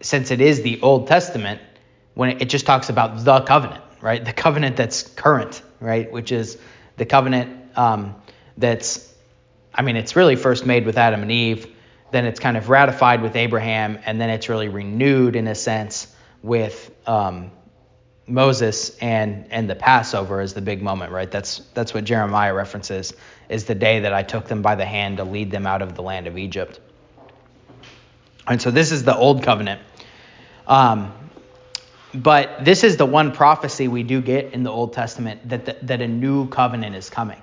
[0.00, 1.60] since it is the Old Testament,
[2.14, 4.22] when it, it just talks about the covenant, right?
[4.22, 6.10] The covenant that's current, right?
[6.12, 6.58] Which is
[6.98, 8.16] the covenant um,
[8.58, 9.14] that's,
[9.74, 11.68] I mean, it's really first made with Adam and Eve,
[12.10, 16.14] then it's kind of ratified with Abraham, and then it's really renewed in a sense
[16.42, 17.50] with um,
[18.26, 21.30] Moses and and the Passover is the big moment, right?
[21.30, 23.14] That's that's what Jeremiah references
[23.48, 25.94] is the day that I took them by the hand to lead them out of
[25.94, 26.80] the land of Egypt.
[28.46, 29.80] And so this is the old covenant.
[30.66, 31.12] Um,
[32.14, 35.76] but this is the one prophecy we do get in the Old Testament that the,
[35.82, 37.40] that a new covenant is coming.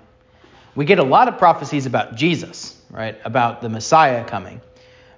[0.76, 3.20] We get a lot of prophecies about Jesus, right?
[3.26, 4.62] About the Messiah coming.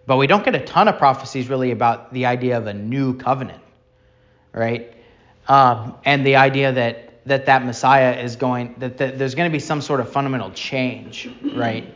[0.06, 3.18] But we don't get a ton of prophecies really about the idea of a new
[3.18, 3.62] covenant,
[4.54, 4.94] right?
[5.48, 9.54] Um, and the idea that that that Messiah is going that, that there's going to
[9.54, 11.94] be some sort of fundamental change, right?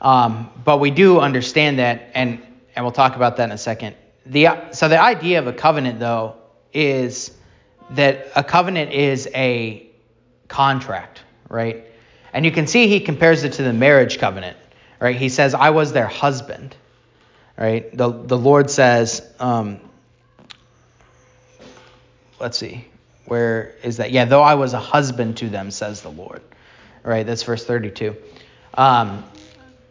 [0.00, 2.40] Um, but we do understand that, and
[2.76, 3.96] and we'll talk about that in a second.
[4.26, 6.36] The so the idea of a covenant though
[6.72, 7.30] is
[7.90, 9.88] that a covenant is a
[10.48, 11.84] contract, right?
[12.32, 14.56] And you can see he compares it to the marriage covenant,
[15.00, 15.16] right?
[15.16, 16.76] He says, "I was their husband."
[17.56, 17.90] Right?
[17.96, 19.80] The the Lord says, um,
[22.40, 22.86] let's see,
[23.26, 24.12] where is that?
[24.12, 26.40] Yeah, though I was a husband to them, says the Lord.
[27.02, 27.26] Right?
[27.26, 28.16] That's verse 32.
[28.74, 29.24] Um,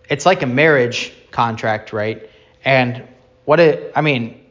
[0.09, 2.29] it's like a marriage contract, right?
[2.63, 3.07] And
[3.45, 4.43] what it, I mean,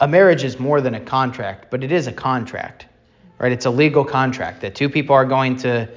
[0.00, 2.86] a marriage is more than a contract, but it is a contract,
[3.38, 3.52] right?
[3.52, 5.88] It's a legal contract that two people are going to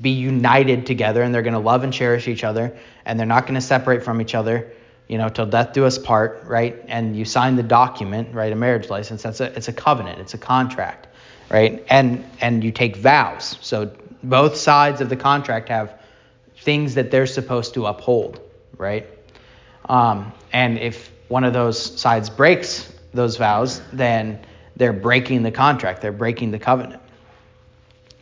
[0.00, 3.44] be united together and they're going to love and cherish each other and they're not
[3.44, 4.72] going to separate from each other
[5.08, 6.82] you know, till death do us part, right?
[6.88, 8.52] And you sign the document, right?
[8.52, 9.22] A marriage license.
[9.22, 10.20] That's a it's a covenant.
[10.20, 11.08] It's a contract,
[11.50, 11.84] right?
[11.90, 13.58] And and you take vows.
[13.60, 13.92] So
[14.22, 16.00] both sides of the contract have
[16.58, 18.40] things that they're supposed to uphold,
[18.76, 19.06] right?
[19.88, 24.40] Um, and if one of those sides breaks those vows, then
[24.76, 26.00] they're breaking the contract.
[26.00, 27.02] They're breaking the covenant,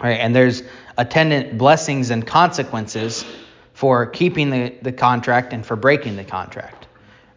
[0.01, 0.19] right?
[0.19, 0.63] And there's
[0.97, 3.25] attendant blessings and consequences
[3.73, 6.87] for keeping the, the contract and for breaking the contract.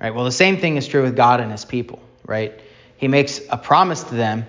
[0.01, 0.14] Right?
[0.14, 2.60] Well, the same thing is true with God and his people, right?
[2.97, 4.45] He makes a promise to them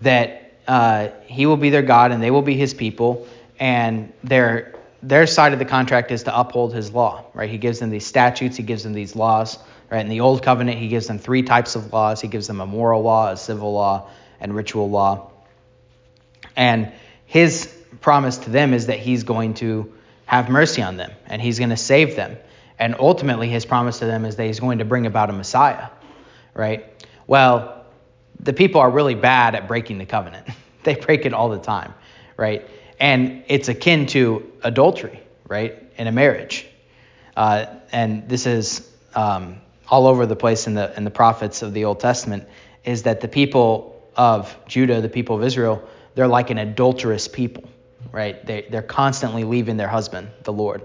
[0.00, 3.26] that uh, he will be their God and they will be his people,
[3.58, 7.50] and their their side of the contract is to uphold his law, right?
[7.50, 9.58] He gives them these statutes, he gives them these laws,
[9.90, 10.00] right?
[10.00, 12.20] In the old covenant, he gives them three types of laws.
[12.20, 14.10] He gives them a moral law, a civil law,
[14.40, 15.30] and ritual law.
[16.56, 16.92] And
[17.26, 17.66] his
[18.00, 19.92] promise to them is that he's going to
[20.26, 22.36] have mercy on them and he's going to save them.
[22.78, 25.88] And ultimately, his promise to them is that he's going to bring about a Messiah,
[26.54, 26.84] right?
[27.26, 27.86] Well,
[28.40, 30.48] the people are really bad at breaking the covenant.
[30.82, 31.94] they break it all the time,
[32.36, 32.68] right?
[32.98, 36.66] And it's akin to adultery, right, in a marriage.
[37.36, 41.72] Uh, and this is um, all over the place in the in the prophets of
[41.74, 42.48] the Old Testament.
[42.84, 47.64] Is that the people of Judah, the people of Israel, they're like an adulterous people,
[48.12, 48.44] right?
[48.44, 50.82] They, they're constantly leaving their husband, the Lord,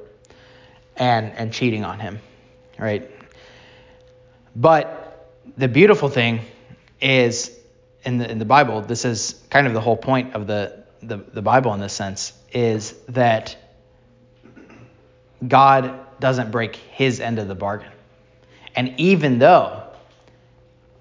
[0.96, 2.20] and, and cheating on him,
[2.78, 3.10] right?
[4.56, 5.28] But
[5.58, 6.42] the beautiful thing
[7.02, 7.56] is
[8.04, 11.18] in the, in the Bible, this is kind of the whole point of the, the,
[11.18, 13.56] the Bible in this sense, is that
[15.46, 17.92] God doesn't break his end of the bargain.
[18.76, 19.84] And even though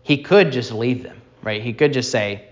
[0.03, 1.63] he could just leave them, right?
[1.63, 2.49] He could just say,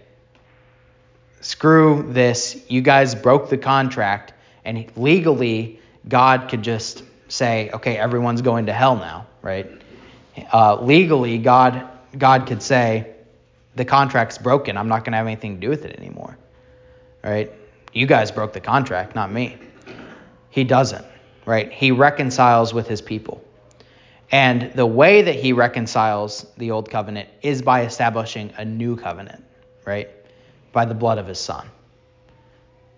[1.40, 4.32] screw this, you guys broke the contract,
[4.64, 9.70] and legally, God could just say, okay, everyone's going to hell now, right?
[10.52, 11.88] Uh, legally, God
[12.18, 13.14] God could say,
[13.74, 14.76] the contract's broken.
[14.76, 16.36] I'm not going to have anything to do with it anymore,
[17.22, 17.52] right?
[17.92, 19.56] You guys broke the contract, not me.
[20.50, 21.04] He doesn't,
[21.44, 21.70] right?
[21.70, 23.42] He reconciles with his people.
[24.30, 29.44] And the way that he reconciles the old covenant is by establishing a new covenant,
[29.84, 30.10] right?
[30.76, 31.66] by the blood of his son.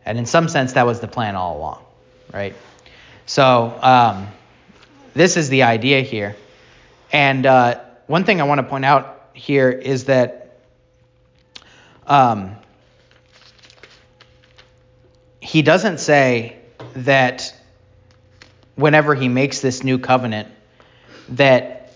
[0.04, 1.84] And in some sense, that was the plan all along,
[2.34, 2.56] right?
[3.24, 4.26] So, um,
[5.14, 6.34] this is the idea here.
[7.12, 10.58] And uh, one thing I want to point out here is that
[12.04, 12.56] um,
[15.38, 16.56] he doesn't say
[16.94, 17.54] that
[18.74, 20.48] whenever he makes this new covenant,
[21.30, 21.92] that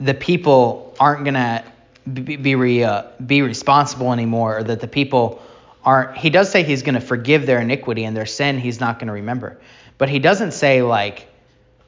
[0.00, 1.64] the people aren't going to
[2.12, 5.42] be be, uh, be responsible anymore, or that the people
[5.84, 6.16] aren't.
[6.16, 8.58] He does say he's going to forgive their iniquity and their sin.
[8.58, 9.58] He's not going to remember,
[9.98, 11.28] but he doesn't say like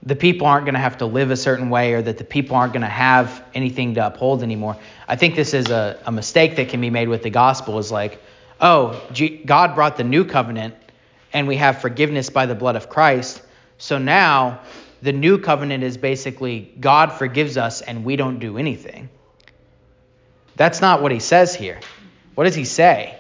[0.02, 2.56] the people aren't going to have to live a certain way or that the people
[2.56, 4.76] aren't going to have anything to uphold anymore.
[5.06, 7.92] I think this is a, a mistake that can be made with the gospel is
[7.92, 8.20] like,
[8.60, 9.00] oh,
[9.44, 10.74] God brought the new covenant
[11.32, 13.42] and we have forgiveness by the blood of Christ.
[13.76, 14.60] So now
[15.02, 19.08] the new covenant is basically God forgives us and we don't do anything.
[20.56, 21.80] That's not what he says here.
[22.34, 23.16] What does he say?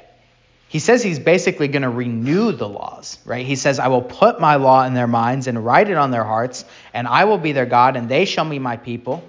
[0.68, 3.44] He says he's basically going to renew the laws, right?
[3.44, 6.22] He says, I will put my law in their minds and write it on their
[6.22, 6.64] hearts,
[6.94, 9.28] and I will be their God, and they shall be my people,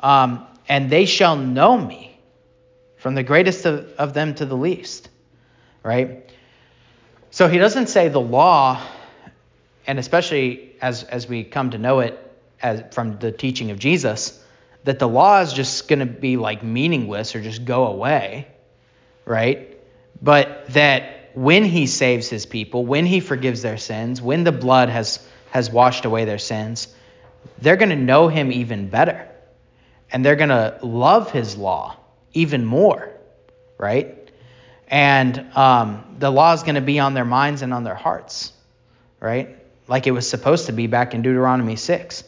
[0.00, 2.18] um, and they shall know me,
[2.96, 5.08] from the greatest of, of them to the least,
[5.84, 6.28] right?
[7.30, 8.82] So he doesn't say the law,
[9.86, 12.18] and especially as, as we come to know it
[12.62, 14.42] as from the teaching of Jesus,
[14.84, 18.48] that the law is just going to be like meaningless or just go away,
[19.24, 19.78] right?
[20.22, 24.88] But that when he saves his people, when he forgives their sins, when the blood
[24.88, 26.88] has has washed away their sins,
[27.60, 29.28] they're going to know him even better.
[30.12, 31.96] And they're going to love his law
[32.32, 33.10] even more,
[33.78, 34.30] right?
[34.88, 38.52] And um, the law is going to be on their minds and on their hearts,
[39.18, 39.58] right?
[39.88, 42.24] Like it was supposed to be back in Deuteronomy 6.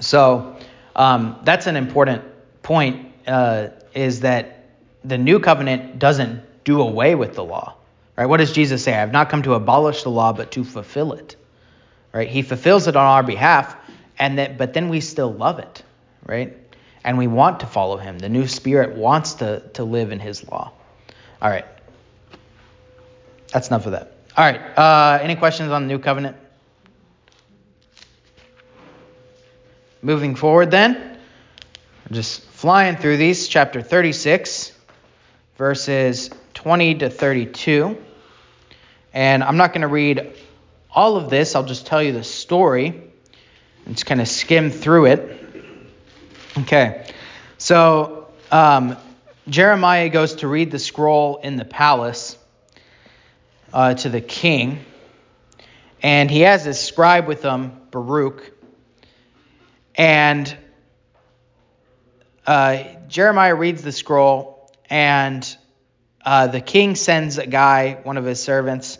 [0.00, 0.56] So
[0.96, 2.24] um, that's an important
[2.62, 4.70] point, uh, is that
[5.04, 7.74] the new covenant doesn't do away with the law.
[8.16, 8.26] Right?
[8.26, 8.92] What does Jesus say?
[8.92, 11.36] I have not come to abolish the law, but to fulfill it.
[12.12, 12.28] Right?
[12.28, 13.76] He fulfills it on our behalf,
[14.18, 15.82] and that but then we still love it,
[16.26, 16.56] right?
[17.04, 18.18] And we want to follow him.
[18.18, 20.72] The new spirit wants to, to live in his law.
[21.40, 21.64] All right.
[23.52, 24.17] That's enough of that.
[24.38, 24.60] All right.
[24.78, 26.36] Uh, any questions on the new covenant?
[30.00, 33.48] Moving forward, then, I'm just flying through these.
[33.48, 34.70] Chapter 36,
[35.56, 37.98] verses 20 to 32.
[39.12, 40.32] And I'm not going to read
[40.88, 42.86] all of this, I'll just tell you the story
[43.86, 45.40] and just kind of skim through it.
[46.58, 47.12] Okay,
[47.58, 48.96] so um,
[49.48, 52.37] Jeremiah goes to read the scroll in the palace
[53.72, 54.84] uh, to the king,
[56.02, 58.52] and he has his scribe with him, Baruch.
[59.94, 60.56] And
[62.46, 65.56] uh, Jeremiah reads the scroll, and
[66.24, 68.98] uh, the king sends a guy, one of his servants,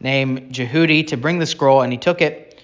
[0.00, 2.62] named Jehudi, to bring the scroll, and he took it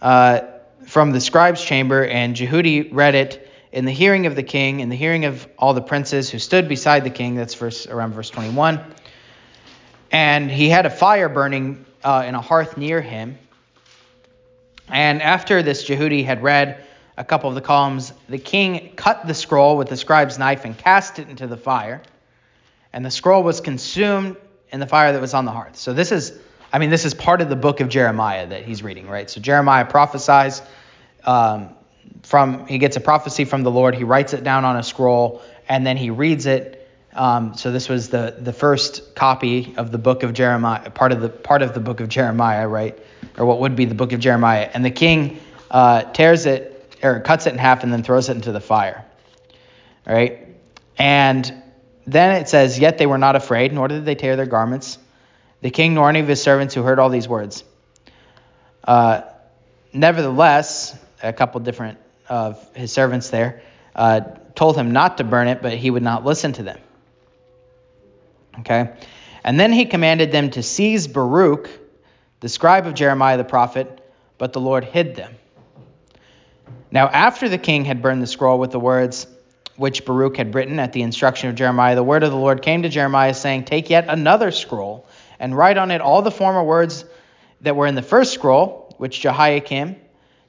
[0.00, 0.40] uh,
[0.86, 4.90] from the scribe's chamber, and Jehudi read it in the hearing of the king, in
[4.90, 7.34] the hearing of all the princes who stood beside the king.
[7.34, 8.84] That's verse around verse 21.
[10.12, 13.38] And he had a fire burning uh, in a hearth near him.
[14.88, 16.84] And after this, Jehudi had read
[17.16, 18.12] a couple of the columns.
[18.28, 22.02] The king cut the scroll with the scribe's knife and cast it into the fire.
[22.92, 24.36] And the scroll was consumed
[24.70, 25.76] in the fire that was on the hearth.
[25.76, 26.38] So this is,
[26.72, 29.30] I mean, this is part of the book of Jeremiah that he's reading, right?
[29.30, 30.60] So Jeremiah prophesies
[31.24, 31.70] um,
[32.22, 33.94] from, he gets a prophecy from the Lord.
[33.94, 36.81] He writes it down on a scroll and then he reads it.
[37.14, 41.20] Um, so this was the the first copy of the book of Jeremiah, part of
[41.20, 42.98] the part of the book of Jeremiah, right,
[43.36, 44.70] or what would be the book of Jeremiah.
[44.72, 45.40] And the king
[45.70, 49.04] uh, tears it or cuts it in half and then throws it into the fire.
[50.06, 50.48] Right?
[50.98, 51.62] And
[52.06, 54.98] then it says, Yet they were not afraid, nor did they tear their garments.
[55.60, 57.64] The king nor any of his servants who heard all these words.
[58.84, 59.22] Uh,
[59.92, 61.98] nevertheless, a couple different
[62.28, 63.62] of his servants there
[63.94, 64.20] uh,
[64.54, 66.78] told him not to burn it, but he would not listen to them.
[68.60, 68.92] Okay?
[69.44, 71.68] And then he commanded them to seize Baruch,
[72.40, 74.00] the scribe of Jeremiah the prophet,
[74.38, 75.34] but the Lord hid them.
[76.90, 79.26] Now, after the king had burned the scroll with the words
[79.76, 82.82] which Baruch had written at the instruction of Jeremiah, the word of the Lord came
[82.82, 85.06] to Jeremiah, saying, Take yet another scroll,
[85.40, 87.04] and write on it all the former words
[87.62, 89.96] that were in the first scroll, which Jehoiakim,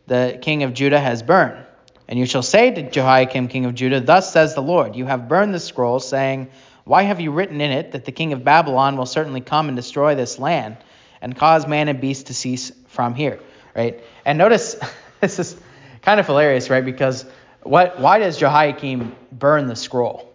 [0.08, 1.66] the king of Judah, has burned.
[2.10, 5.30] And you shall say to Jehoiakim, king of Judah, Thus says the Lord, You have
[5.30, 6.50] burned the scroll, saying,
[6.86, 9.76] Why have you written in it that the king of Babylon will certainly come and
[9.76, 10.78] destroy this land,
[11.22, 13.40] and cause man and beast to cease from here?
[13.76, 14.04] Right?
[14.26, 14.76] And notice,
[15.22, 15.56] this is
[16.02, 16.84] kind of hilarious, right?
[16.84, 17.26] Because
[17.62, 20.32] what, why does Jehoiakim burn the scroll?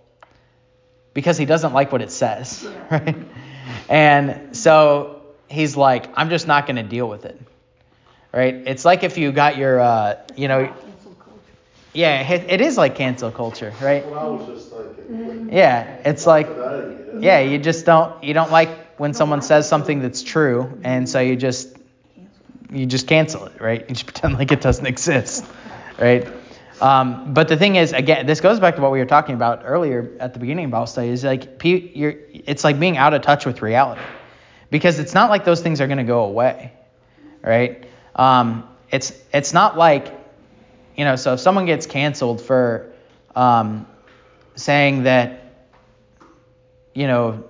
[1.14, 3.16] Because he doesn't like what it says, right?
[3.88, 7.38] And so he's like, I'm just not going to deal with it,
[8.32, 8.54] right?
[8.54, 10.72] It's like if you got your, uh, you know,
[11.98, 14.06] yeah, it, it is like cancel culture, right?
[14.06, 15.48] What I was just thinking.
[15.52, 16.46] Yeah, it's like,
[17.18, 18.68] yeah, you just don't, you don't like
[18.98, 21.76] when someone says something that's true, and so you just,
[22.70, 23.80] you just cancel it, right?
[23.80, 25.44] You just pretend like it doesn't exist,
[25.98, 26.28] right?
[26.80, 29.62] Um, but the thing is, again, this goes back to what we were talking about
[29.64, 31.08] earlier at the beginning of Bible study.
[31.08, 34.02] Is like you're, it's like being out of touch with reality,
[34.70, 36.72] because it's not like those things are going to go away,
[37.42, 37.84] right?
[38.14, 40.14] Um, it's it's not like,
[40.98, 42.92] you know, so if someone gets canceled for
[43.36, 43.86] um,
[44.56, 45.44] saying that,
[46.92, 47.44] you know,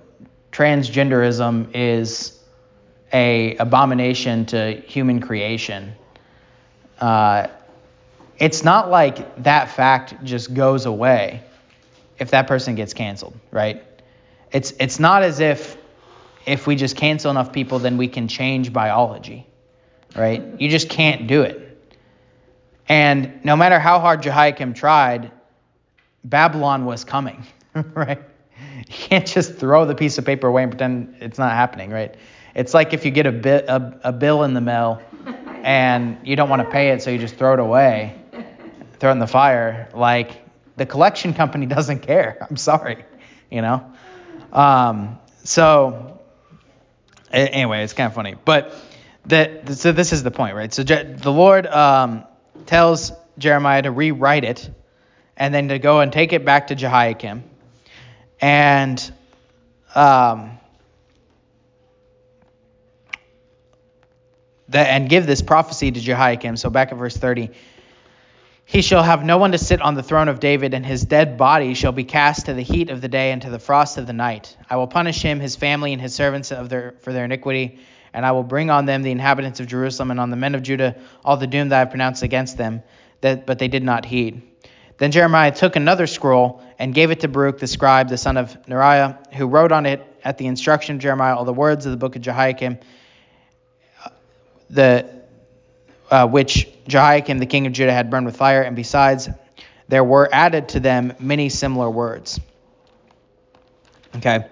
[0.51, 2.39] transgenderism is
[3.11, 5.95] a abomination to human creation.
[7.01, 7.47] Uh,
[8.37, 11.41] it's not like that fact just goes away
[12.19, 13.83] if that person gets canceled, right?
[14.51, 15.75] It's it's not as if
[16.45, 19.47] if we just cancel enough people then we can change biology,
[20.15, 20.43] right?
[20.61, 21.68] You just can't do it.
[22.89, 25.31] And no matter how hard Jehoiakim tried,
[26.23, 28.21] Babylon was coming, right?
[28.79, 32.15] You can't just throw the piece of paper away and pretend it's not happening, right?
[32.55, 35.01] It's like if you get a, bit, a, a bill in the mail
[35.63, 38.19] and you don't want to pay it, so you just throw it away,
[38.99, 39.89] throw it in the fire.
[39.93, 40.43] Like
[40.75, 42.45] the collection company doesn't care.
[42.49, 43.05] I'm sorry,
[43.51, 43.93] you know.
[44.51, 46.19] Um, so
[47.31, 48.73] anyway, it's kind of funny, but
[49.25, 50.73] that so this is the point, right?
[50.73, 52.25] So the Lord um,
[52.69, 54.69] tells Jeremiah to rewrite it,
[55.35, 57.43] and then to go and take it back to Jehoiakim,
[58.39, 59.11] and
[59.95, 60.59] um,
[64.67, 66.57] the, and give this prophecy to Jehoiakim.
[66.57, 67.49] So back at verse 30.
[68.65, 71.39] He shall have no one to sit on the throne of David, and his dead
[71.39, 74.05] body shall be cast to the heat of the day and to the frost of
[74.05, 74.55] the night.
[74.69, 77.79] I will punish him, his family, and his servants of their, for their iniquity,
[78.13, 80.63] and I will bring on them the inhabitants of Jerusalem and on the men of
[80.63, 82.83] Judah all the doom that I have pronounced against them,
[83.21, 84.41] that, but they did not heed.
[84.97, 88.57] Then Jeremiah took another scroll and gave it to Baruch the scribe, the son of
[88.67, 91.97] Neriah, who wrote on it at the instruction of Jeremiah all the words of the
[91.97, 92.79] book of Jehoiakim,
[94.69, 95.09] the
[96.11, 99.29] uh, which Jehoiakim the king of Judah had burned with fire, and besides,
[99.87, 102.39] there were added to them many similar words.
[104.17, 104.47] Okay,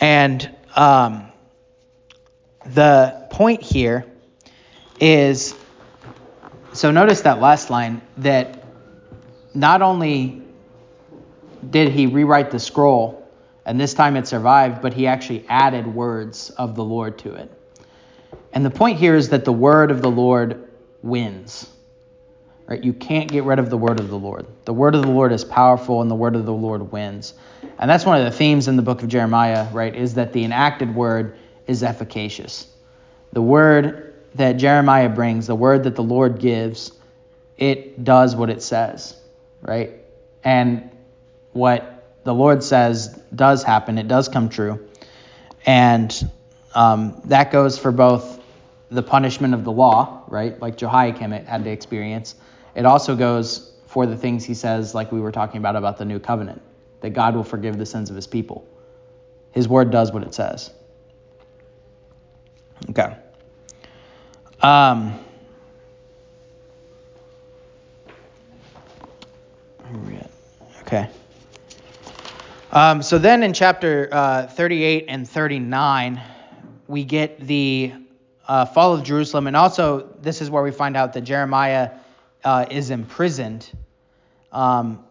[0.00, 1.29] and um,
[2.66, 4.04] the point here
[5.00, 5.54] is
[6.72, 8.64] so notice that last line that
[9.54, 10.42] not only
[11.68, 13.28] did he rewrite the scroll,
[13.66, 17.50] and this time it survived, but he actually added words of the Lord to it.
[18.52, 20.68] And the point here is that the word of the Lord
[21.02, 21.68] wins.
[22.66, 22.82] Right?
[22.82, 24.46] You can't get rid of the word of the Lord.
[24.64, 27.34] The word of the Lord is powerful and the word of the Lord wins.
[27.78, 29.94] And that's one of the themes in the book of Jeremiah, right?
[29.94, 31.36] Is that the enacted word
[31.70, 32.66] is efficacious.
[33.32, 36.90] The word that Jeremiah brings, the word that the Lord gives,
[37.56, 39.16] it does what it says,
[39.62, 39.92] right?
[40.42, 40.90] And
[41.52, 44.88] what the Lord says does happen, it does come true.
[45.64, 46.12] And
[46.74, 48.40] um, that goes for both
[48.90, 50.60] the punishment of the law, right?
[50.60, 52.34] Like Jehoiakim had to experience.
[52.74, 56.04] It also goes for the things he says, like we were talking about about the
[56.04, 56.62] new covenant,
[57.00, 58.66] that God will forgive the sins of his people.
[59.52, 60.72] His word does what it says.
[62.88, 63.14] Okay.
[64.62, 65.18] Um,
[70.80, 71.08] okay.
[72.72, 76.20] Um, so then in chapter uh, 38 and 39,
[76.88, 77.92] we get the
[78.46, 81.90] uh, fall of Jerusalem, and also this is where we find out that Jeremiah
[82.44, 83.68] uh, is imprisoned
[84.52, 85.04] um,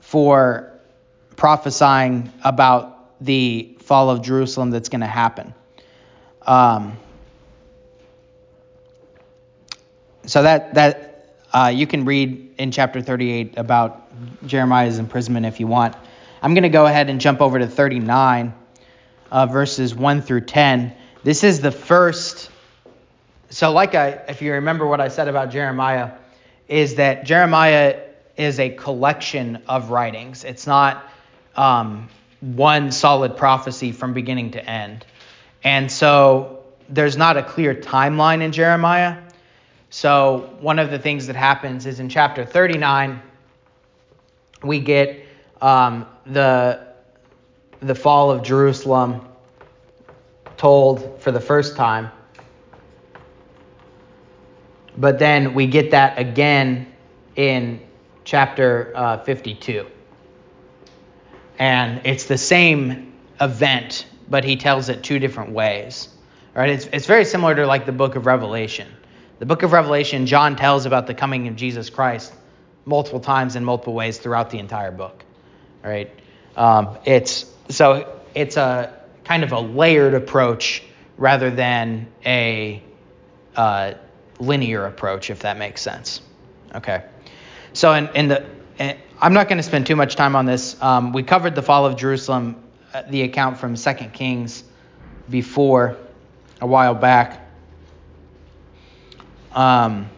[0.00, 0.72] for
[1.36, 5.54] prophesying about the fall of Jerusalem that's going to happen.
[6.46, 6.96] Um,
[10.26, 14.06] so that that uh, you can read in chapter 38 about
[14.46, 15.96] Jeremiah's imprisonment if you want.
[16.42, 18.54] I'm going to go ahead and jump over to 39,
[19.30, 20.94] uh, verses 1 through 10.
[21.24, 22.50] This is the first.
[23.50, 26.12] So, like I, if you remember what I said about Jeremiah,
[26.68, 28.02] is that Jeremiah
[28.36, 30.44] is a collection of writings.
[30.44, 31.10] It's not
[31.56, 32.08] um,
[32.40, 35.06] one solid prophecy from beginning to end.
[35.66, 39.20] And so there's not a clear timeline in Jeremiah.
[39.90, 43.20] So one of the things that happens is in chapter 39,
[44.62, 45.26] we get
[45.60, 46.86] um, the
[47.80, 49.26] the fall of Jerusalem
[50.56, 52.12] told for the first time.
[54.96, 56.92] But then we get that again
[57.34, 57.80] in
[58.22, 59.84] chapter uh, 52.
[61.58, 66.08] And it's the same event, but he tells it two different ways.
[66.54, 66.70] Right?
[66.70, 68.88] It's, it's very similar to like the book of Revelation.
[69.38, 72.32] The book of Revelation, John tells about the coming of Jesus Christ
[72.86, 75.24] multiple times in multiple ways throughout the entire book.
[75.82, 76.10] Right?
[76.56, 78.92] Um, it's so it's a
[79.24, 80.82] kind of a layered approach
[81.18, 82.82] rather than a
[83.56, 83.94] uh,
[84.38, 86.20] linear approach, if that makes sense.
[86.74, 87.04] Okay.
[87.72, 88.46] So in, in the,
[88.78, 90.80] in, I'm not going to spend too much time on this.
[90.80, 92.62] Um, we covered the fall of Jerusalem,
[93.08, 94.64] the account from Second Kings
[95.28, 95.96] before
[96.60, 97.42] a while back.
[99.52, 100.08] Um,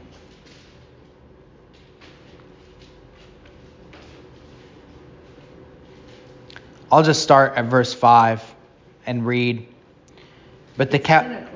[6.90, 8.42] I'll just start at verse 5
[9.06, 9.66] and read.
[10.76, 11.48] But the cap.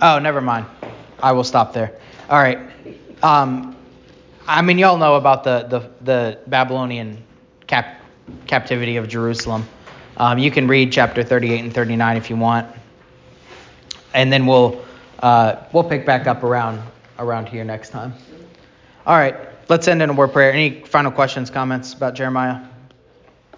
[0.00, 0.66] Oh, never mind.
[1.22, 1.98] I will stop there.
[2.28, 2.58] All right.
[3.22, 3.76] Um,
[4.46, 7.22] I mean, y'all know about the the, the Babylonian
[7.66, 8.00] cap,
[8.46, 9.66] captivity of Jerusalem.
[10.16, 12.68] Um, you can read chapter 38 and 39 if you want,
[14.14, 14.84] and then we'll
[15.20, 16.80] uh, we'll pick back up around
[17.18, 18.14] around here next time.
[19.06, 19.36] All right.
[19.68, 20.52] Let's end in a word prayer.
[20.52, 22.60] Any final questions, comments about Jeremiah?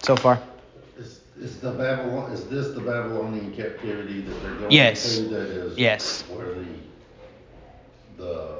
[0.03, 0.39] so far.
[0.97, 5.17] Is, is the Babylon, is this the Babylonian captivity that they're going Yes.
[5.17, 5.77] to that is?
[5.77, 6.21] Yes.
[6.29, 6.65] Where the,
[8.17, 8.57] the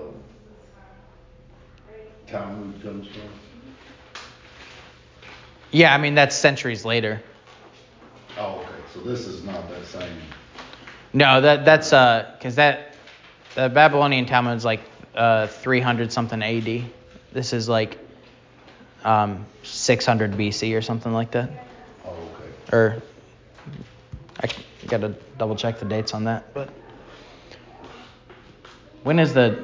[2.27, 3.29] Talmud comes from?
[5.71, 7.21] Yeah, I mean that's centuries later.
[8.97, 10.09] Okay, so this is not that same,
[11.13, 12.95] No, that that's uh, cause that
[13.55, 14.81] the Babylonian Talmud is like
[15.15, 16.83] uh 300 something AD.
[17.33, 17.97] This is like
[19.03, 21.49] um 600 BC or something like that.
[22.05, 22.75] oh, okay.
[22.75, 23.01] Or
[24.41, 24.49] I
[24.87, 26.53] gotta double check the dates on that.
[26.53, 26.69] But
[29.03, 29.63] when is the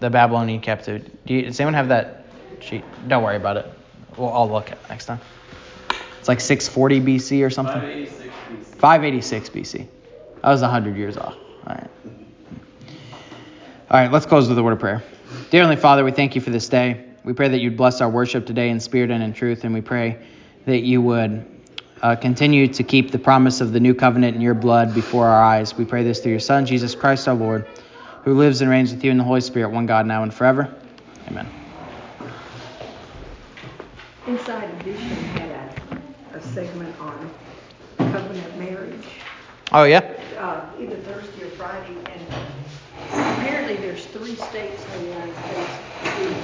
[0.00, 1.10] the Babylonian captivity?
[1.26, 2.24] Do you, does anyone have that
[2.60, 2.84] sheet?
[3.08, 3.66] Don't worry about it.
[4.16, 5.20] We'll I'll look at it next time.
[6.18, 7.80] It's like 640 BC or something.
[8.78, 9.52] 586 BC.
[9.52, 9.88] 586
[10.42, 11.36] I was 100 years off.
[11.66, 11.90] All right.
[13.90, 15.02] All right, let's close with a word of prayer.
[15.50, 17.04] Dear Heavenly Father, we thank you for this day.
[17.24, 19.80] We pray that you'd bless our worship today in spirit and in truth, and we
[19.80, 20.16] pray
[20.64, 21.44] that you would
[22.02, 25.42] uh, continue to keep the promise of the new covenant in your blood before our
[25.42, 25.76] eyes.
[25.76, 27.66] We pray this through your Son, Jesus Christ our Lord,
[28.24, 30.74] who lives and reigns with you in the Holy Spirit, one God, now and forever.
[31.28, 31.48] Amen.
[34.26, 35.74] Inside Edition had
[36.32, 37.29] a, a segment on
[39.72, 40.00] Oh, yeah?
[40.38, 42.26] uh, either Thursday or Friday, and
[43.36, 45.78] apparently there's three states in the United States
[46.16, 46.34] who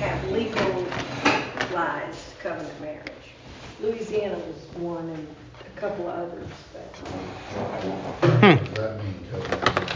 [0.00, 0.78] have legalized
[2.42, 3.06] covenant marriage.
[3.80, 5.26] Louisiana was one and
[5.66, 6.82] a couple of others, but
[8.38, 8.56] Hmm.
[8.56, 9.88] Does that mean covenant?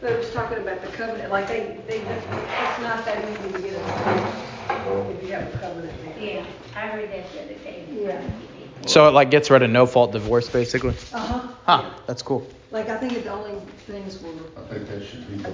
[0.00, 3.74] they was talking about the covenant, like they, they, it's not that easy to get
[3.74, 6.22] a if you have a covenant marriage.
[6.22, 6.44] Yeah,
[6.76, 7.84] I heard that the other day.
[7.92, 8.22] Yeah.
[8.86, 10.94] So it like gets rid of no fault divorce, basically?
[11.12, 11.38] Uh-huh.
[11.66, 12.50] Huh, that's cool.
[12.70, 15.52] Like, I think the only things were I think that should be the